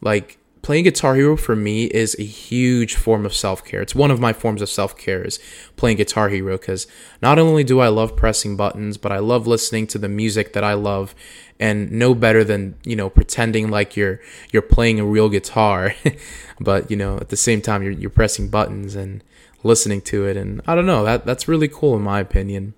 [0.00, 4.20] like playing guitar hero for me is a huge form of self-care it's one of
[4.20, 5.38] my forms of self-care is
[5.76, 6.86] playing guitar hero because
[7.20, 10.62] not only do i love pressing buttons but i love listening to the music that
[10.62, 11.14] i love
[11.58, 14.20] and no better than you know pretending like you're
[14.52, 15.94] you're playing a real guitar
[16.60, 19.22] but you know at the same time you're, you're pressing buttons and
[19.64, 22.74] listening to it and I don't know that that's really cool in my opinion.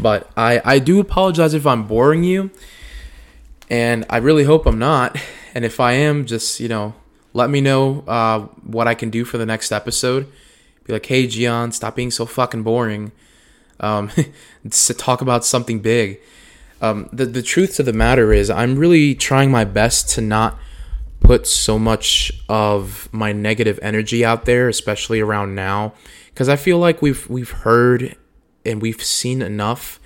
[0.00, 2.50] But I I do apologize if I'm boring you
[3.70, 5.16] and I really hope I'm not
[5.54, 6.94] and if I am just you know
[7.34, 10.30] let me know uh, what I can do for the next episode.
[10.84, 13.12] Be like, hey Gian, stop being so fucking boring.
[13.80, 14.10] Um,
[14.70, 16.20] to talk about something big.
[16.80, 20.58] Um, the the truth to the matter is, I'm really trying my best to not
[21.20, 25.94] put so much of my negative energy out there, especially around now,
[26.26, 28.16] because I feel like we've we've heard
[28.64, 30.00] and we've seen enough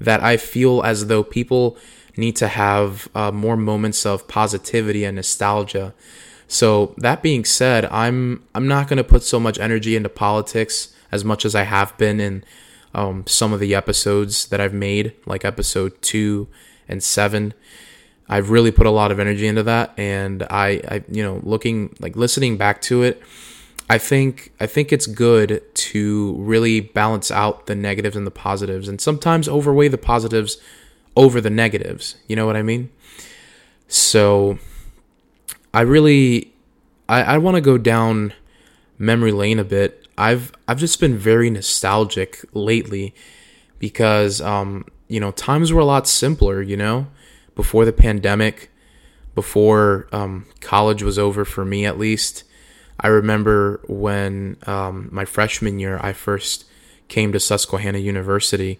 [0.00, 1.76] that I feel as though people
[2.16, 5.94] need to have uh, more moments of positivity and nostalgia.
[6.48, 11.24] So that being said, I'm I'm not gonna put so much energy into politics as
[11.24, 12.44] much as I have been in
[12.94, 16.48] um, some of the episodes that I've made, like episode two
[16.88, 17.54] and seven.
[18.28, 21.94] I've really put a lot of energy into that, and I, I, you know, looking
[22.00, 23.20] like listening back to it,
[23.92, 28.88] I think I think it's good to really balance out the negatives and the positives,
[28.88, 30.56] and sometimes overweigh the positives
[31.14, 32.16] over the negatives.
[32.26, 32.88] You know what I mean?
[33.88, 34.58] So,
[35.74, 36.54] I really,
[37.06, 38.32] I, I want to go down
[38.96, 40.08] memory lane a bit.
[40.16, 43.14] I've I've just been very nostalgic lately
[43.78, 46.62] because um, you know times were a lot simpler.
[46.62, 47.08] You know
[47.54, 48.70] before the pandemic,
[49.34, 52.44] before um, college was over for me at least.
[53.02, 56.64] I remember when um, my freshman year, I first
[57.08, 58.78] came to Susquehanna University.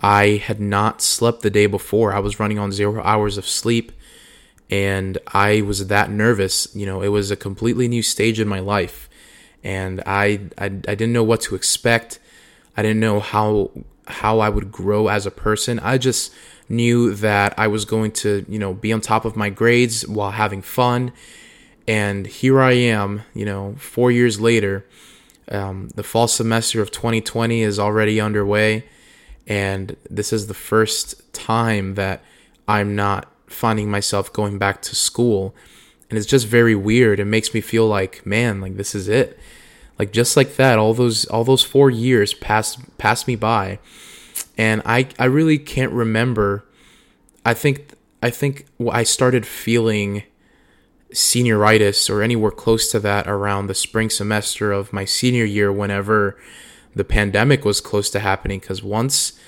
[0.00, 2.12] I had not slept the day before.
[2.12, 3.92] I was running on zero hours of sleep,
[4.70, 6.74] and I was that nervous.
[6.74, 9.08] You know, it was a completely new stage in my life,
[9.62, 12.18] and I I, I didn't know what to expect.
[12.76, 13.70] I didn't know how
[14.06, 15.78] how I would grow as a person.
[15.80, 16.32] I just
[16.68, 20.30] knew that I was going to, you know, be on top of my grades while
[20.30, 21.12] having fun.
[21.86, 24.84] And here I am, you know, four years later.
[25.50, 28.84] Um, the fall semester of 2020 is already underway.
[29.46, 32.22] And this is the first time that
[32.68, 35.54] I'm not finding myself going back to school.
[36.08, 37.18] And it's just very weird.
[37.20, 39.38] It makes me feel like, man, like this is it.
[39.98, 43.78] Like just like that, all those all those four years passed passed me by
[44.56, 46.64] and I I really can't remember.
[47.44, 50.24] I think I think I started feeling
[51.12, 56.38] senioritis or anywhere close to that around the spring semester of my senior year whenever
[56.94, 59.38] the pandemic was close to happening because once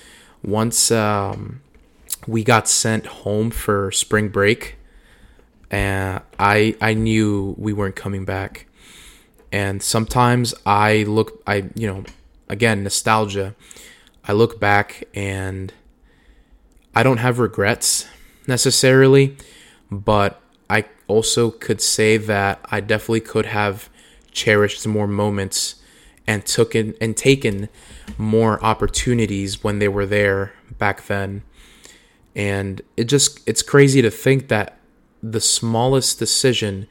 [0.43, 1.61] once um,
[2.27, 4.77] we got sent home for spring break
[5.71, 8.67] and I I knew we weren't coming back.
[9.51, 12.03] And sometimes I look I you know
[12.49, 13.55] again nostalgia.
[14.27, 15.73] I look back and
[16.95, 18.07] I don't have regrets
[18.47, 19.37] necessarily,
[19.91, 20.41] but
[21.07, 23.89] also could say that I definitely could have
[24.31, 25.75] cherished more moments
[26.27, 27.69] and took in, and taken
[28.17, 31.43] more opportunities when they were there back then.
[32.35, 34.77] And it just it's crazy to think that
[35.21, 36.87] the smallest decision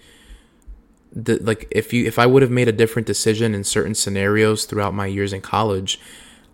[1.13, 4.65] that like if you if I would have made a different decision in certain scenarios
[4.65, 6.01] throughout my years in college,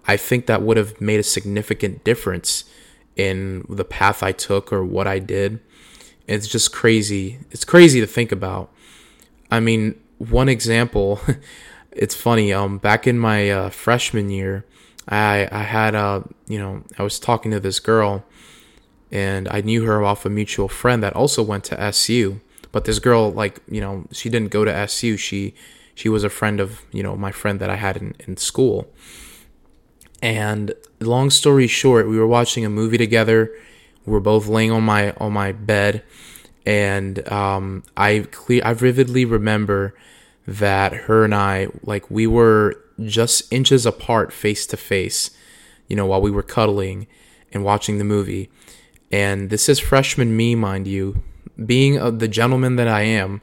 [0.07, 2.65] I think that would have made a significant difference
[3.17, 5.61] in the path I took or what I did.
[6.31, 7.41] It's just crazy.
[7.51, 8.71] It's crazy to think about.
[9.51, 11.21] I mean, one example,
[11.91, 12.53] it's funny.
[12.53, 14.65] Um, back in my uh, freshman year,
[15.09, 18.25] I I had a uh, you know I was talking to this girl,
[19.11, 22.41] and I knew her off a mutual friend that also went to SU.
[22.71, 25.17] But this girl, like you know, she didn't go to SU.
[25.17, 25.55] She
[25.97, 28.87] she was a friend of you know my friend that I had in, in school.
[30.23, 33.51] And long story short, we were watching a movie together.
[34.07, 36.03] We were both laying on my on my bed,
[36.67, 39.95] and um, I clear I vividly remember
[40.47, 45.31] that her and I like we were just inches apart, face to face.
[45.89, 47.09] You know, while we were cuddling
[47.53, 48.49] and watching the movie.
[49.11, 51.21] And this is freshman me, mind you,
[51.67, 53.43] being a, the gentleman that I am.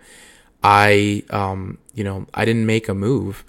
[0.63, 3.43] I, um, you know, I didn't make a move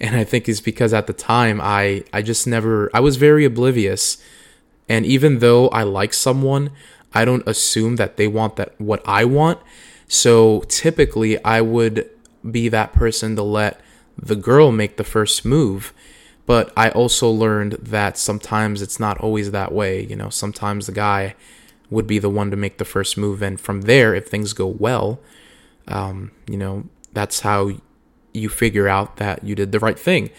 [0.00, 3.44] and I think it's because at the time I I just never I was very
[3.44, 4.18] oblivious,
[4.88, 6.70] and even though I like someone,
[7.12, 9.60] I don't assume that they want that what I want.
[10.08, 12.08] So typically, I would
[12.48, 13.80] be that person to let
[14.16, 15.92] the girl make the first move.
[16.46, 20.04] But I also learned that sometimes it's not always that way.
[20.04, 21.34] You know, sometimes the guy
[21.90, 24.66] would be the one to make the first move, and from there, if things go
[24.66, 25.20] well,
[25.86, 27.72] um, you know, that's how
[28.34, 30.30] you figure out that you did the right thing.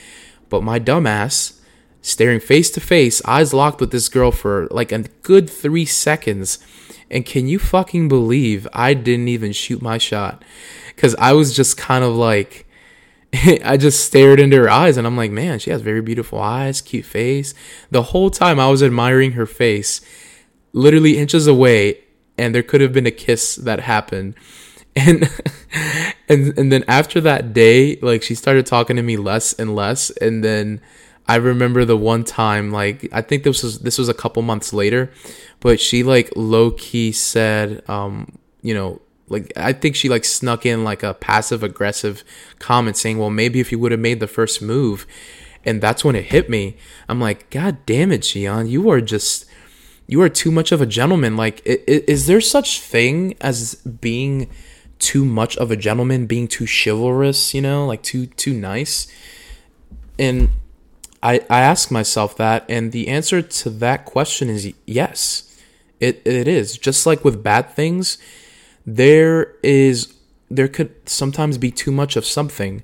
[0.49, 1.59] But my dumbass,
[2.01, 6.59] staring face to face, eyes locked with this girl for like a good three seconds.
[7.12, 10.43] And can you fucking believe I didn't even shoot my shot?
[10.95, 12.67] Because I was just kind of like,
[13.63, 16.81] I just stared into her eyes and I'm like, man, she has very beautiful eyes,
[16.81, 17.53] cute face.
[17.91, 20.01] The whole time I was admiring her face,
[20.73, 21.99] literally inches away,
[22.38, 24.35] and there could have been a kiss that happened
[24.95, 25.29] and
[26.27, 30.09] and and then after that day like she started talking to me less and less
[30.09, 30.81] and then
[31.30, 34.74] i remember the one time like i think this was this was a couple months
[34.74, 35.12] later
[35.62, 40.65] but she like low key said um you know like i think she like snuck
[40.65, 42.24] in like a passive aggressive
[42.58, 45.06] comment saying well maybe if you would have made the first move.
[45.65, 46.78] And that's when it hit me.
[47.08, 49.46] I'm like god damn it Gian, you are just
[50.08, 51.38] you are too much of a gentleman.
[51.38, 54.50] Like is there such thing as being
[54.98, 59.08] too much of a gentleman, being too chivalrous, you know, like too too nice.
[60.18, 60.50] And
[61.21, 65.43] I I ask myself that and the answer to that question is yes.
[65.99, 66.77] It it is.
[66.77, 68.17] Just like with bad things,
[68.86, 70.13] there is
[70.49, 72.84] there could sometimes be too much of something.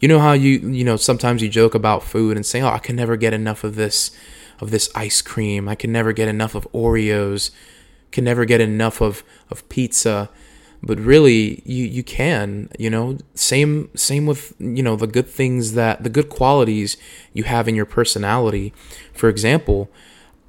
[0.00, 2.78] You know how you you know sometimes you joke about food and say, "Oh, I
[2.78, 4.10] can never get enough of this
[4.60, 5.68] of this ice cream.
[5.68, 7.50] I can never get enough of Oreos.
[8.10, 10.28] Can never get enough of of pizza."
[10.82, 13.18] But really you you can you know?
[13.34, 16.96] Same same with you know the good things that the good qualities
[17.32, 18.72] you have in your personality.
[19.14, 19.90] For example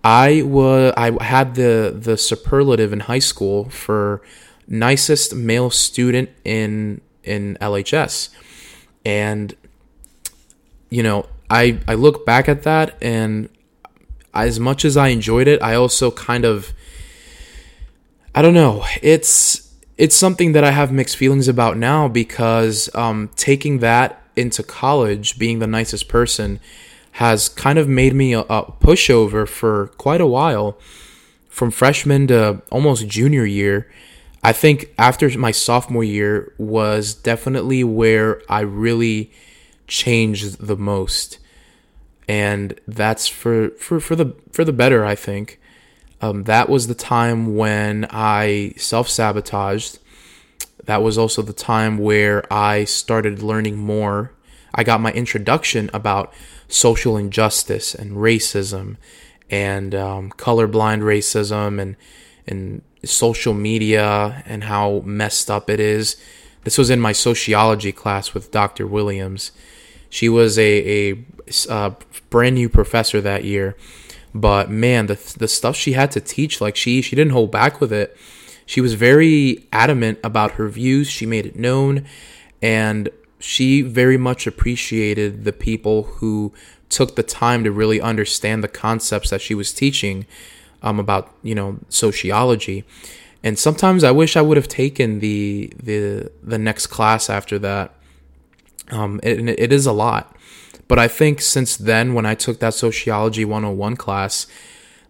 [0.04, 4.22] i was i had the the superlative in high school for
[4.68, 8.30] nicest male student in in lhs
[9.06, 9.56] and
[10.90, 13.48] you know i i look back at that and
[14.34, 16.74] as much as i enjoyed it i also kind of
[18.36, 19.63] i don't know it's
[20.04, 25.40] it's something that I have mixed feelings about now because um, taking that into college,
[25.40, 26.60] being the nicest person,
[27.14, 30.78] has kind of made me a, a pushover for quite a while.
[31.48, 33.90] From freshman to almost junior year,
[34.44, 39.32] I think after my sophomore year was definitely where I really
[39.88, 41.40] changed the most.
[42.28, 45.62] And that's for, for, for the for the better, I think.
[46.24, 50.00] Um, that was the time when I self sabotaged.
[50.86, 54.32] That was also the time where I started learning more.
[54.74, 56.34] I got my introduction about
[56.70, 58.96] social injustice and racism
[59.50, 61.98] and um, colorblind racism and
[62.48, 66.16] and social media and how messed up it is.
[66.64, 68.88] This was in my sociology class with Dr.
[68.88, 69.52] Williams.
[70.10, 71.26] She was a, a,
[71.70, 71.96] a
[72.30, 73.76] brand new professor that year
[74.34, 77.80] but man, the the stuff she had to teach, like she she didn't hold back
[77.82, 78.18] with it.
[78.66, 81.10] She was very adamant about her views.
[81.10, 82.06] She made it known,
[82.62, 83.10] and
[83.40, 86.54] she very much appreciated the people who
[86.90, 90.26] took the time to really understand the concepts that she was teaching
[90.82, 92.84] um, about you know sociology
[93.44, 97.94] And sometimes I wish I would have taken the the the next class after that.
[98.92, 100.36] Um, it, it is a lot.
[100.88, 104.48] But I think since then, when I took that Sociology 101 class,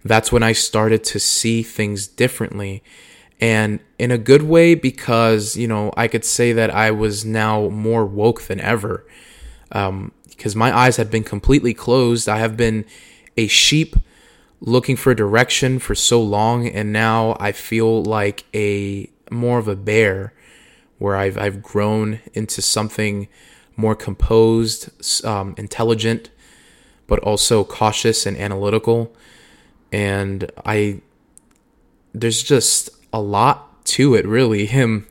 [0.06, 2.84] that's when I started to see things differently.
[3.40, 7.70] And in a good way, because, you know, I could say that I was now
[7.70, 9.06] more woke than ever.
[9.72, 12.28] Um, because my eyes had been completely closed.
[12.28, 12.86] I have been
[13.38, 13.96] a sheep
[14.60, 19.76] looking for direction for so long, and now I feel like a more of a
[19.76, 20.34] bear
[20.98, 23.28] where I've, I've grown into something
[23.76, 26.30] more composed, um, intelligent,
[27.08, 29.14] but also cautious and analytical.
[29.92, 31.02] And I,
[32.14, 34.66] there's just a lot to it, really.
[34.78, 35.08] Him,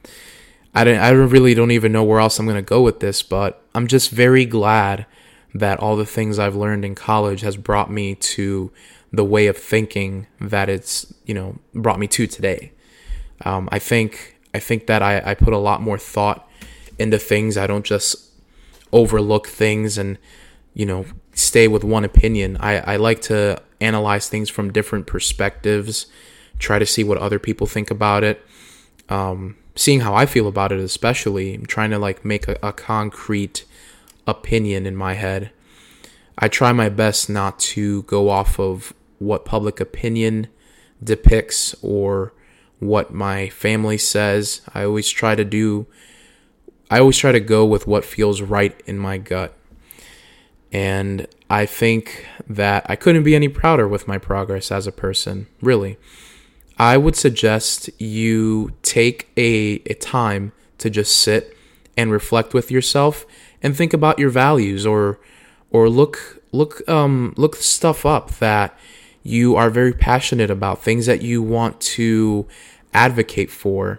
[0.74, 3.62] I don't, I really don't even know where else I'm gonna go with this, but
[3.74, 5.06] I'm just very glad
[5.54, 8.72] that all the things I've learned in college has brought me to
[9.12, 12.72] the way of thinking that it's, you know, brought me to today.
[13.44, 16.48] Um, I think, I think that I, I put a lot more thought
[16.98, 17.58] into things.
[17.58, 18.21] I don't just
[18.92, 20.18] overlook things and
[20.74, 22.56] you know stay with one opinion.
[22.60, 26.06] I, I like to analyze things from different perspectives,
[26.58, 28.44] try to see what other people think about it,
[29.08, 32.72] um, seeing how I feel about it, especially I'm trying to like make a, a
[32.72, 33.64] concrete
[34.26, 35.50] opinion in my head.
[36.38, 40.48] I try my best not to go off of what public opinion
[41.02, 42.32] depicts or
[42.78, 44.62] what my family says.
[44.74, 45.86] I always try to do
[46.92, 49.56] I always try to go with what feels right in my gut.
[50.70, 55.46] And I think that I couldn't be any prouder with my progress as a person,
[55.62, 55.96] really.
[56.78, 61.56] I would suggest you take a, a time to just sit
[61.96, 63.24] and reflect with yourself
[63.62, 65.18] and think about your values or
[65.70, 68.78] or look look um look stuff up that
[69.22, 72.46] you are very passionate about, things that you want to
[72.92, 73.98] advocate for.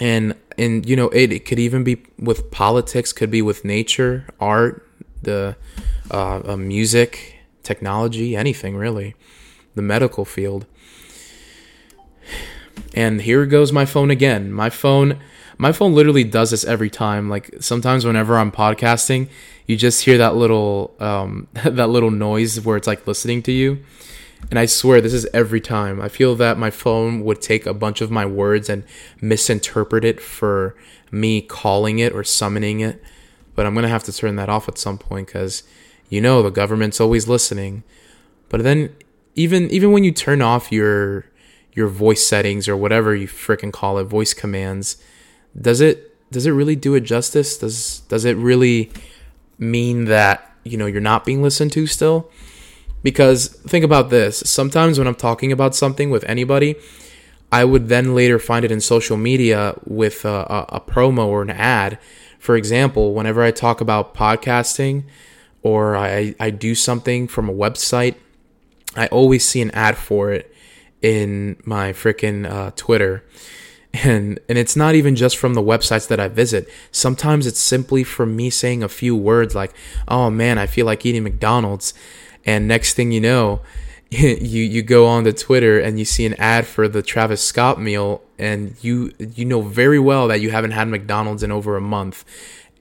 [0.00, 4.26] And and you know it, it could even be with politics could be with nature
[4.38, 4.86] art
[5.22, 5.56] the
[6.10, 9.14] uh, uh, music technology anything really
[9.74, 10.66] the medical field.
[12.94, 14.52] And here goes my phone again.
[14.52, 15.18] My phone
[15.58, 17.28] my phone literally does this every time.
[17.28, 19.28] Like sometimes whenever i'm podcasting
[19.66, 23.84] you just hear that little um, that little noise where it's like listening to you
[24.48, 26.00] and I swear this is every time.
[26.00, 28.84] I feel that my phone would take a bunch of my words and
[29.20, 30.74] misinterpret it for
[31.10, 33.02] me calling it or summoning it.
[33.54, 35.62] But I'm going to have to turn that off at some point cuz
[36.08, 37.82] you know the government's always listening.
[38.48, 38.90] But then
[39.34, 41.26] even even when you turn off your
[41.72, 44.96] your voice settings or whatever you freaking call it, voice commands,
[45.58, 47.58] does it does it really do it justice?
[47.58, 48.90] Does does it really
[49.58, 52.30] mean that, you know, you're not being listened to still?
[53.02, 56.76] Because think about this sometimes when I'm talking about something with anybody,
[57.52, 61.42] I would then later find it in social media with a, a, a, promo or
[61.42, 61.98] an ad.
[62.38, 65.04] For example, whenever I talk about podcasting
[65.62, 68.14] or I, I do something from a website,
[68.96, 70.54] I always see an ad for it
[71.02, 73.24] in my freaking uh, Twitter.
[73.92, 76.68] And, and it's not even just from the websites that I visit.
[76.92, 79.74] Sometimes it's simply from me saying a few words like,
[80.06, 81.92] oh man, I feel like eating McDonald's
[82.44, 83.60] and next thing you know
[84.10, 84.28] you
[84.62, 88.22] you go on to Twitter and you see an ad for the Travis Scott meal
[88.38, 92.24] and you you know very well that you haven't had McDonald's in over a month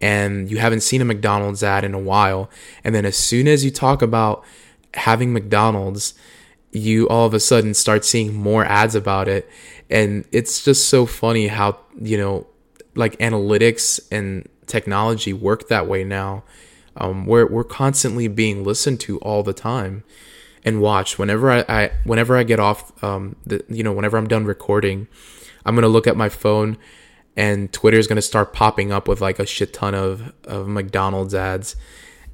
[0.01, 2.49] and you haven't seen a McDonald's ad in a while.
[2.83, 4.43] And then as soon as you talk about
[4.93, 6.13] having McDonald's
[6.71, 9.49] you all of a sudden start seeing more ads about it.
[9.89, 12.47] And it's just so funny how you know
[12.95, 16.43] like analytics and technology work that way now
[16.99, 20.03] um, we're we're constantly being listened to all the time
[20.63, 21.17] and watched.
[21.17, 25.07] Whenever I, I whenever I get off, um, the, you know, whenever I'm done recording,
[25.65, 26.77] I'm gonna look at my phone,
[27.35, 31.75] and Twitter's gonna start popping up with like a shit ton of of McDonald's ads,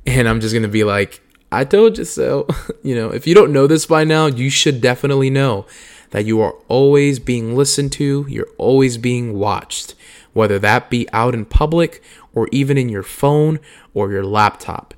[0.05, 2.47] and I'm just gonna be like, I told you so.
[2.84, 5.66] you know, if you don't know this by now, you should definitely know
[6.11, 8.26] that you are always being listened to.
[8.28, 9.95] You're always being watched,
[10.34, 12.01] whether that be out in public
[12.36, 13.59] or even in your phone
[13.93, 14.93] or your laptop.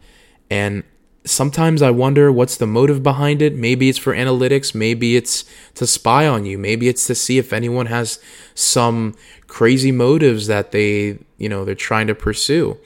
[0.49, 0.83] And
[1.23, 3.55] sometimes I wonder what's the motive behind it.
[3.55, 7.53] Maybe it's for analytics, maybe it's to spy on you, maybe it's to see if
[7.53, 8.19] anyone has
[8.55, 9.15] some
[9.47, 12.77] crazy motives that they, you know, they're trying to pursue.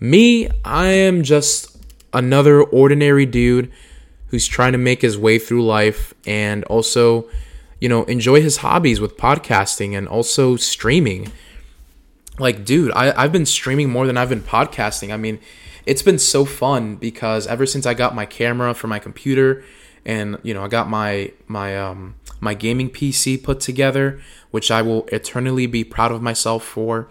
[0.00, 1.76] Me, I am just
[2.12, 3.72] another ordinary dude
[4.28, 7.28] who's trying to make his way through life and also,
[7.80, 11.32] you know, enjoy his hobbies with podcasting and also streaming
[12.38, 15.40] like dude I, i've been streaming more than i've been podcasting i mean
[15.86, 19.64] it's been so fun because ever since i got my camera for my computer
[20.08, 24.20] and you know I got my my um my gaming PC put together,
[24.50, 27.08] which I will eternally be proud of myself for.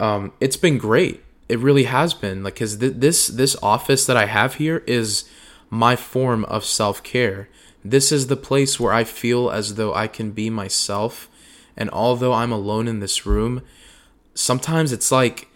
[0.00, 1.22] Um, it's been great.
[1.48, 5.24] It really has been like because th- this this office that I have here is
[5.70, 7.48] my form of self care.
[7.84, 11.28] This is the place where I feel as though I can be myself,
[11.76, 13.62] and although I'm alone in this room,
[14.34, 15.48] sometimes it's like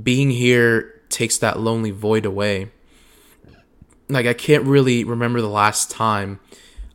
[0.00, 2.70] being here takes that lonely void away.
[4.08, 6.40] Like I can't really remember the last time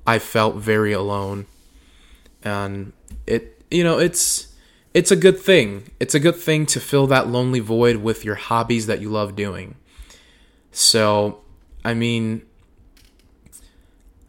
[0.05, 1.45] I felt very alone.
[2.43, 2.93] And
[3.25, 4.53] it you know, it's
[4.93, 5.91] it's a good thing.
[5.99, 9.35] It's a good thing to fill that lonely void with your hobbies that you love
[9.35, 9.75] doing.
[10.71, 11.41] So,
[11.83, 12.43] I mean,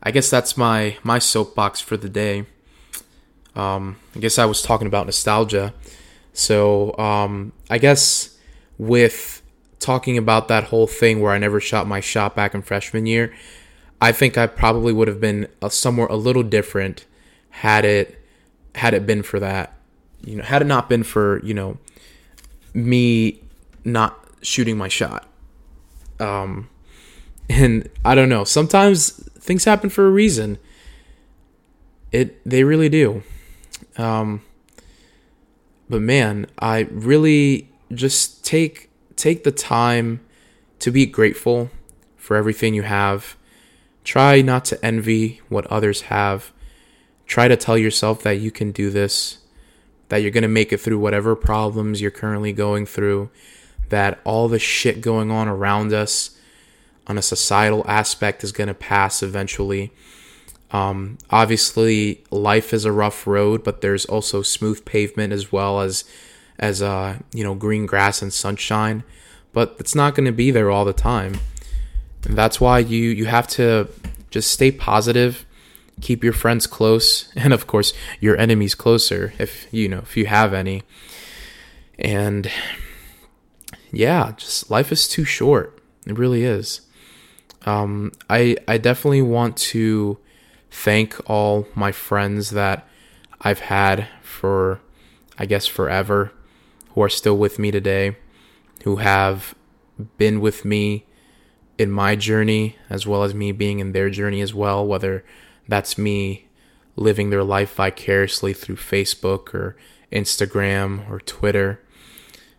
[0.02, 2.46] I guess that's my my soapbox for the day.
[3.54, 5.74] Um, I guess I was talking about nostalgia.
[6.32, 8.36] So, um, I guess
[8.78, 9.42] with
[9.78, 13.34] talking about that whole thing where I never shot my shot back in freshman year,
[14.00, 17.06] I think I probably would have been a, somewhere a little different
[17.50, 18.20] had it
[18.74, 19.74] had it been for that.
[20.24, 21.78] You know, had it not been for you know
[22.74, 23.40] me
[23.84, 25.26] not shooting my shot.
[26.20, 26.68] Um,
[27.48, 28.44] and I don't know.
[28.44, 30.58] Sometimes things happen for a reason.
[32.12, 33.22] It they really do.
[33.96, 34.42] Um,
[35.88, 40.20] but man, I really just take take the time
[40.78, 41.70] to be grateful
[42.16, 43.36] for everything you have.
[44.04, 46.52] Try not to envy what others have.
[47.26, 49.38] Try to tell yourself that you can do this,
[50.08, 53.30] that you're going to make it through whatever problems you're currently going through,
[53.88, 56.38] that all the shit going on around us
[57.06, 59.92] on a societal aspect is going to pass eventually.
[60.70, 66.04] Um, obviously, life is a rough road, but there's also smooth pavement as well as
[66.58, 69.02] as uh, you know green grass and sunshine.
[69.52, 71.40] But it's not going to be there all the time.
[72.24, 73.88] And that's why you you have to
[74.30, 75.46] just stay positive,
[76.00, 80.26] keep your friends close, and of course your enemies closer if you know if you
[80.26, 80.82] have any.
[81.98, 82.50] And
[83.90, 85.80] yeah, just life is too short.
[86.06, 86.82] It really is.
[87.64, 90.18] Um, I I definitely want to
[90.70, 92.86] thank all my friends that
[93.40, 94.80] I've had for,
[95.38, 96.32] I guess, forever,
[96.90, 98.16] who are still with me today,
[98.84, 99.54] who have
[100.16, 101.06] been with me
[101.76, 105.24] in my journey as well as me being in their journey as well, whether
[105.68, 106.48] that's me
[106.96, 109.76] living their life vicariously through Facebook or
[110.10, 111.80] Instagram or Twitter.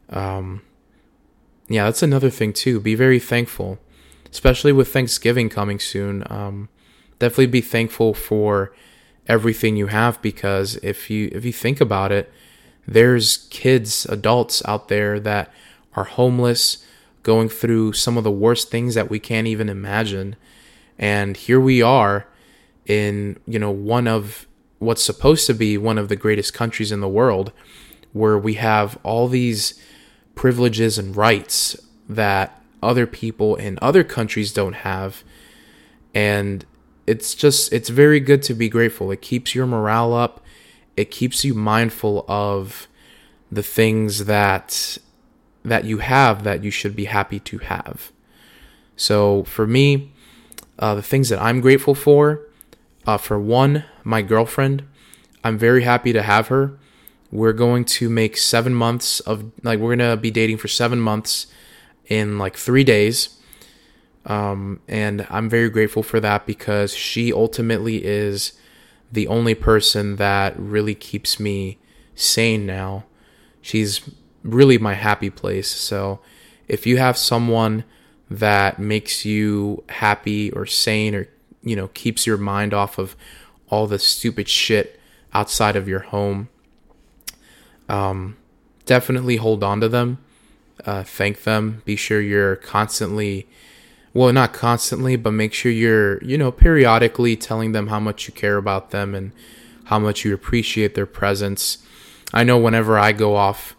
[0.09, 0.61] Um,
[1.67, 2.79] yeah, that's another thing too.
[2.79, 3.79] Be very thankful,
[4.31, 6.23] especially with Thanksgiving coming soon.
[6.29, 6.69] Um,
[7.19, 8.73] definitely be thankful for
[9.27, 12.31] everything you have because if you if you think about it,
[12.87, 15.51] there's kids, adults out there that
[15.95, 16.83] are homeless,
[17.23, 20.35] going through some of the worst things that we can't even imagine.
[20.97, 22.25] And here we are
[22.85, 24.47] in, you know, one of
[24.79, 27.51] what's supposed to be one of the greatest countries in the world
[28.13, 29.79] where we have all these
[30.33, 35.23] privileges and rights that other people in other countries don't have.
[36.15, 36.65] And
[37.09, 39.09] it's just it's very good to be grateful.
[39.11, 40.41] It keeps your morale up.
[40.95, 42.87] It keeps you mindful of
[43.51, 44.99] the things that
[45.63, 48.11] that you have that you should be happy to have.
[48.95, 50.11] So for me,
[50.77, 52.41] uh, the things that I'm grateful for,
[53.07, 54.83] uh, for one, my girlfriend.
[55.43, 56.77] I'm very happy to have her.
[57.31, 61.47] We're going to make seven months of like we're gonna be dating for seven months
[62.05, 63.38] in like three days.
[64.25, 68.53] Um, and I'm very grateful for that because she ultimately is
[69.11, 71.77] the only person that really keeps me
[72.15, 73.05] sane now.
[73.61, 74.01] She's
[74.43, 75.69] really my happy place.
[75.69, 76.19] So
[76.67, 77.83] if you have someone
[78.29, 81.27] that makes you happy or sane or,
[81.63, 83.15] you know, keeps your mind off of
[83.69, 84.99] all the stupid shit
[85.33, 86.49] outside of your home,
[87.87, 88.37] um,
[88.85, 90.19] definitely hold on to them.
[90.85, 91.81] Uh, thank them.
[91.85, 93.47] Be sure you're constantly
[94.13, 98.33] well, not constantly, but make sure you're, you know, periodically telling them how much you
[98.33, 99.31] care about them and
[99.85, 101.79] how much you appreciate their presence.
[102.33, 103.75] I know whenever I go off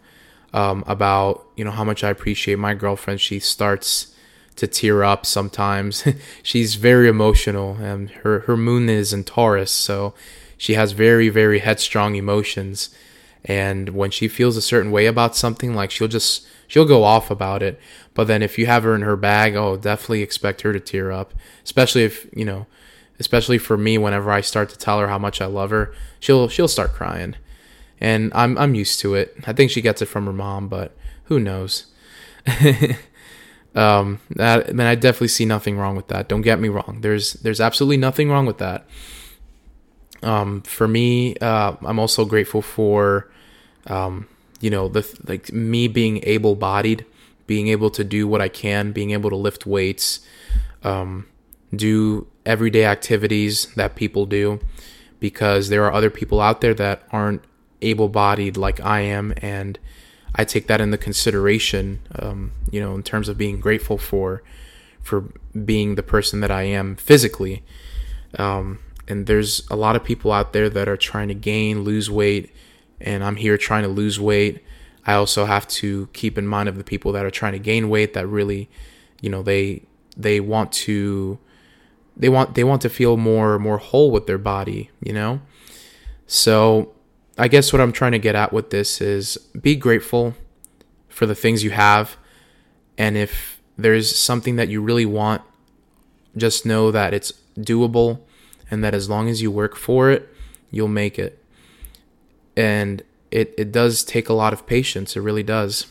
[0.52, 4.14] um, about, you know, how much I appreciate my girlfriend, she starts
[4.56, 6.04] to tear up sometimes.
[6.42, 10.14] She's very emotional and her, her moon is in Taurus, so
[10.56, 12.90] she has very, very headstrong emotions.
[13.44, 17.30] And when she feels a certain way about something, like she'll just she'll go off
[17.30, 17.78] about it.
[18.14, 21.10] But then if you have her in her bag, oh, definitely expect her to tear
[21.10, 21.34] up.
[21.64, 22.66] Especially if you know,
[23.18, 26.48] especially for me, whenever I start to tell her how much I love her, she'll
[26.48, 27.34] she'll start crying,
[28.00, 29.36] and I'm I'm used to it.
[29.46, 31.86] I think she gets it from her mom, but who knows?
[33.72, 36.28] Um, that then I definitely see nothing wrong with that.
[36.28, 36.98] Don't get me wrong.
[37.02, 38.84] There's there's absolutely nothing wrong with that.
[40.22, 43.30] Um, for me, uh, I'm also grateful for,
[43.86, 44.28] um,
[44.60, 47.04] you know, the like me being able-bodied,
[47.46, 50.20] being able to do what I can, being able to lift weights,
[50.84, 51.26] um,
[51.74, 54.60] do everyday activities that people do,
[55.18, 57.42] because there are other people out there that aren't
[57.82, 59.78] able-bodied like I am, and
[60.34, 62.00] I take that into consideration.
[62.18, 64.42] Um, you know, in terms of being grateful for
[65.02, 65.24] for
[65.64, 67.62] being the person that I am physically.
[68.38, 72.10] Um, and there's a lot of people out there that are trying to gain, lose
[72.10, 72.54] weight,
[73.00, 74.64] and I'm here trying to lose weight.
[75.06, 77.88] I also have to keep in mind of the people that are trying to gain
[77.88, 78.68] weight that really,
[79.20, 79.82] you know, they
[80.16, 81.38] they want to
[82.16, 85.40] they want they want to feel more more whole with their body, you know?
[86.26, 86.92] So,
[87.36, 90.34] I guess what I'm trying to get at with this is be grateful
[91.08, 92.16] for the things you have
[93.00, 95.42] and if there's something that you really want,
[96.36, 98.20] just know that it's doable
[98.70, 100.28] and that as long as you work for it,
[100.70, 101.39] you'll make it.
[102.60, 105.16] And it, it does take a lot of patience.
[105.16, 105.86] It really does.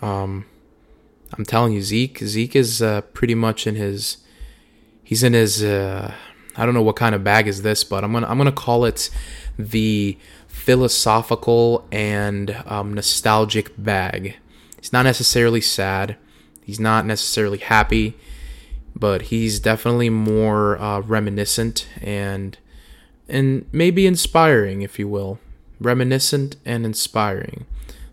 [0.00, 0.46] Um,
[1.36, 4.18] I'm telling you, Zeke, Zeke is uh, pretty much in his,
[5.02, 6.14] he's in his, uh,
[6.56, 8.84] I don't know what kind of bag is this, but I'm gonna I'm gonna call
[8.84, 9.08] it
[9.58, 14.36] the philosophical and um, nostalgic bag.
[14.78, 16.16] He's not necessarily sad.
[16.64, 18.16] He's not necessarily happy
[18.94, 22.58] but he's definitely more uh, reminiscent and
[23.28, 25.38] and maybe inspiring, if you will.
[25.80, 27.66] Reminiscent and inspiring.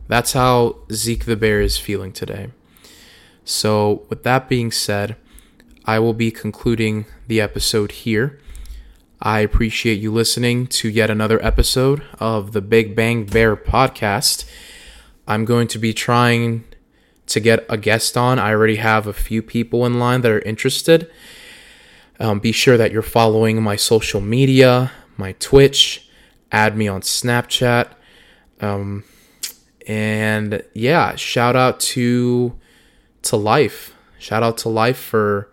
[0.08, 2.50] That's how Zeke the Bear is feeling today.
[3.46, 5.16] So, with that being said,
[5.86, 8.40] I will be concluding the episode here.
[9.22, 14.50] I appreciate you listening to yet another episode of the Big Bang Bear podcast.
[15.28, 16.64] I'm going to be trying
[17.28, 18.40] to get a guest on.
[18.40, 21.12] I already have a few people in line that are interested.
[22.20, 26.10] Um, be sure that you're following my social media, my Twitch,
[26.52, 27.90] add me on Snapchat.
[28.60, 29.06] Um,
[29.88, 32.54] and yeah, shout out to
[33.24, 33.96] to life.
[34.18, 35.50] Shout out to life for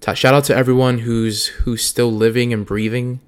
[0.00, 3.20] t- shout out to everyone who's who's still living and breathing,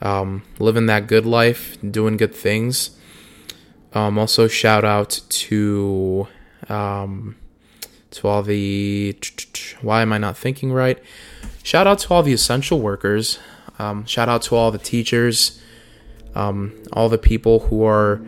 [0.00, 2.90] um, living that good life, doing good things.
[3.94, 6.26] Um, also shout out to
[6.68, 7.36] um,
[8.10, 9.16] to all the
[9.80, 10.98] why am I not thinking right?
[11.62, 13.38] Shout out to all the essential workers.
[13.78, 15.60] Um, shout out to all the teachers,
[16.34, 18.20] um, all the people who are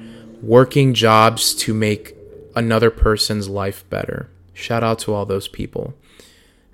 [0.42, 2.14] working jobs to make
[2.54, 4.28] another person's life better.
[4.52, 5.94] Shout out to all those people.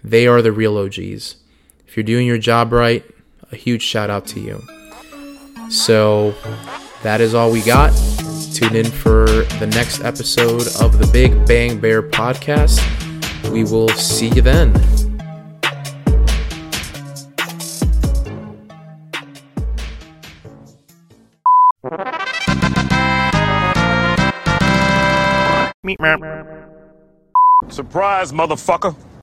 [0.04, 1.36] They are the real OGs.
[1.86, 3.04] If you're doing your job right,
[3.50, 4.62] a huge shout out to you.
[5.70, 6.34] So
[7.02, 7.90] that is all we got.
[8.54, 12.80] Tune in for the next episode of the Big Bang Bear podcast.
[13.50, 15.09] We will see you then.
[27.68, 28.94] Surprise, motherfucker.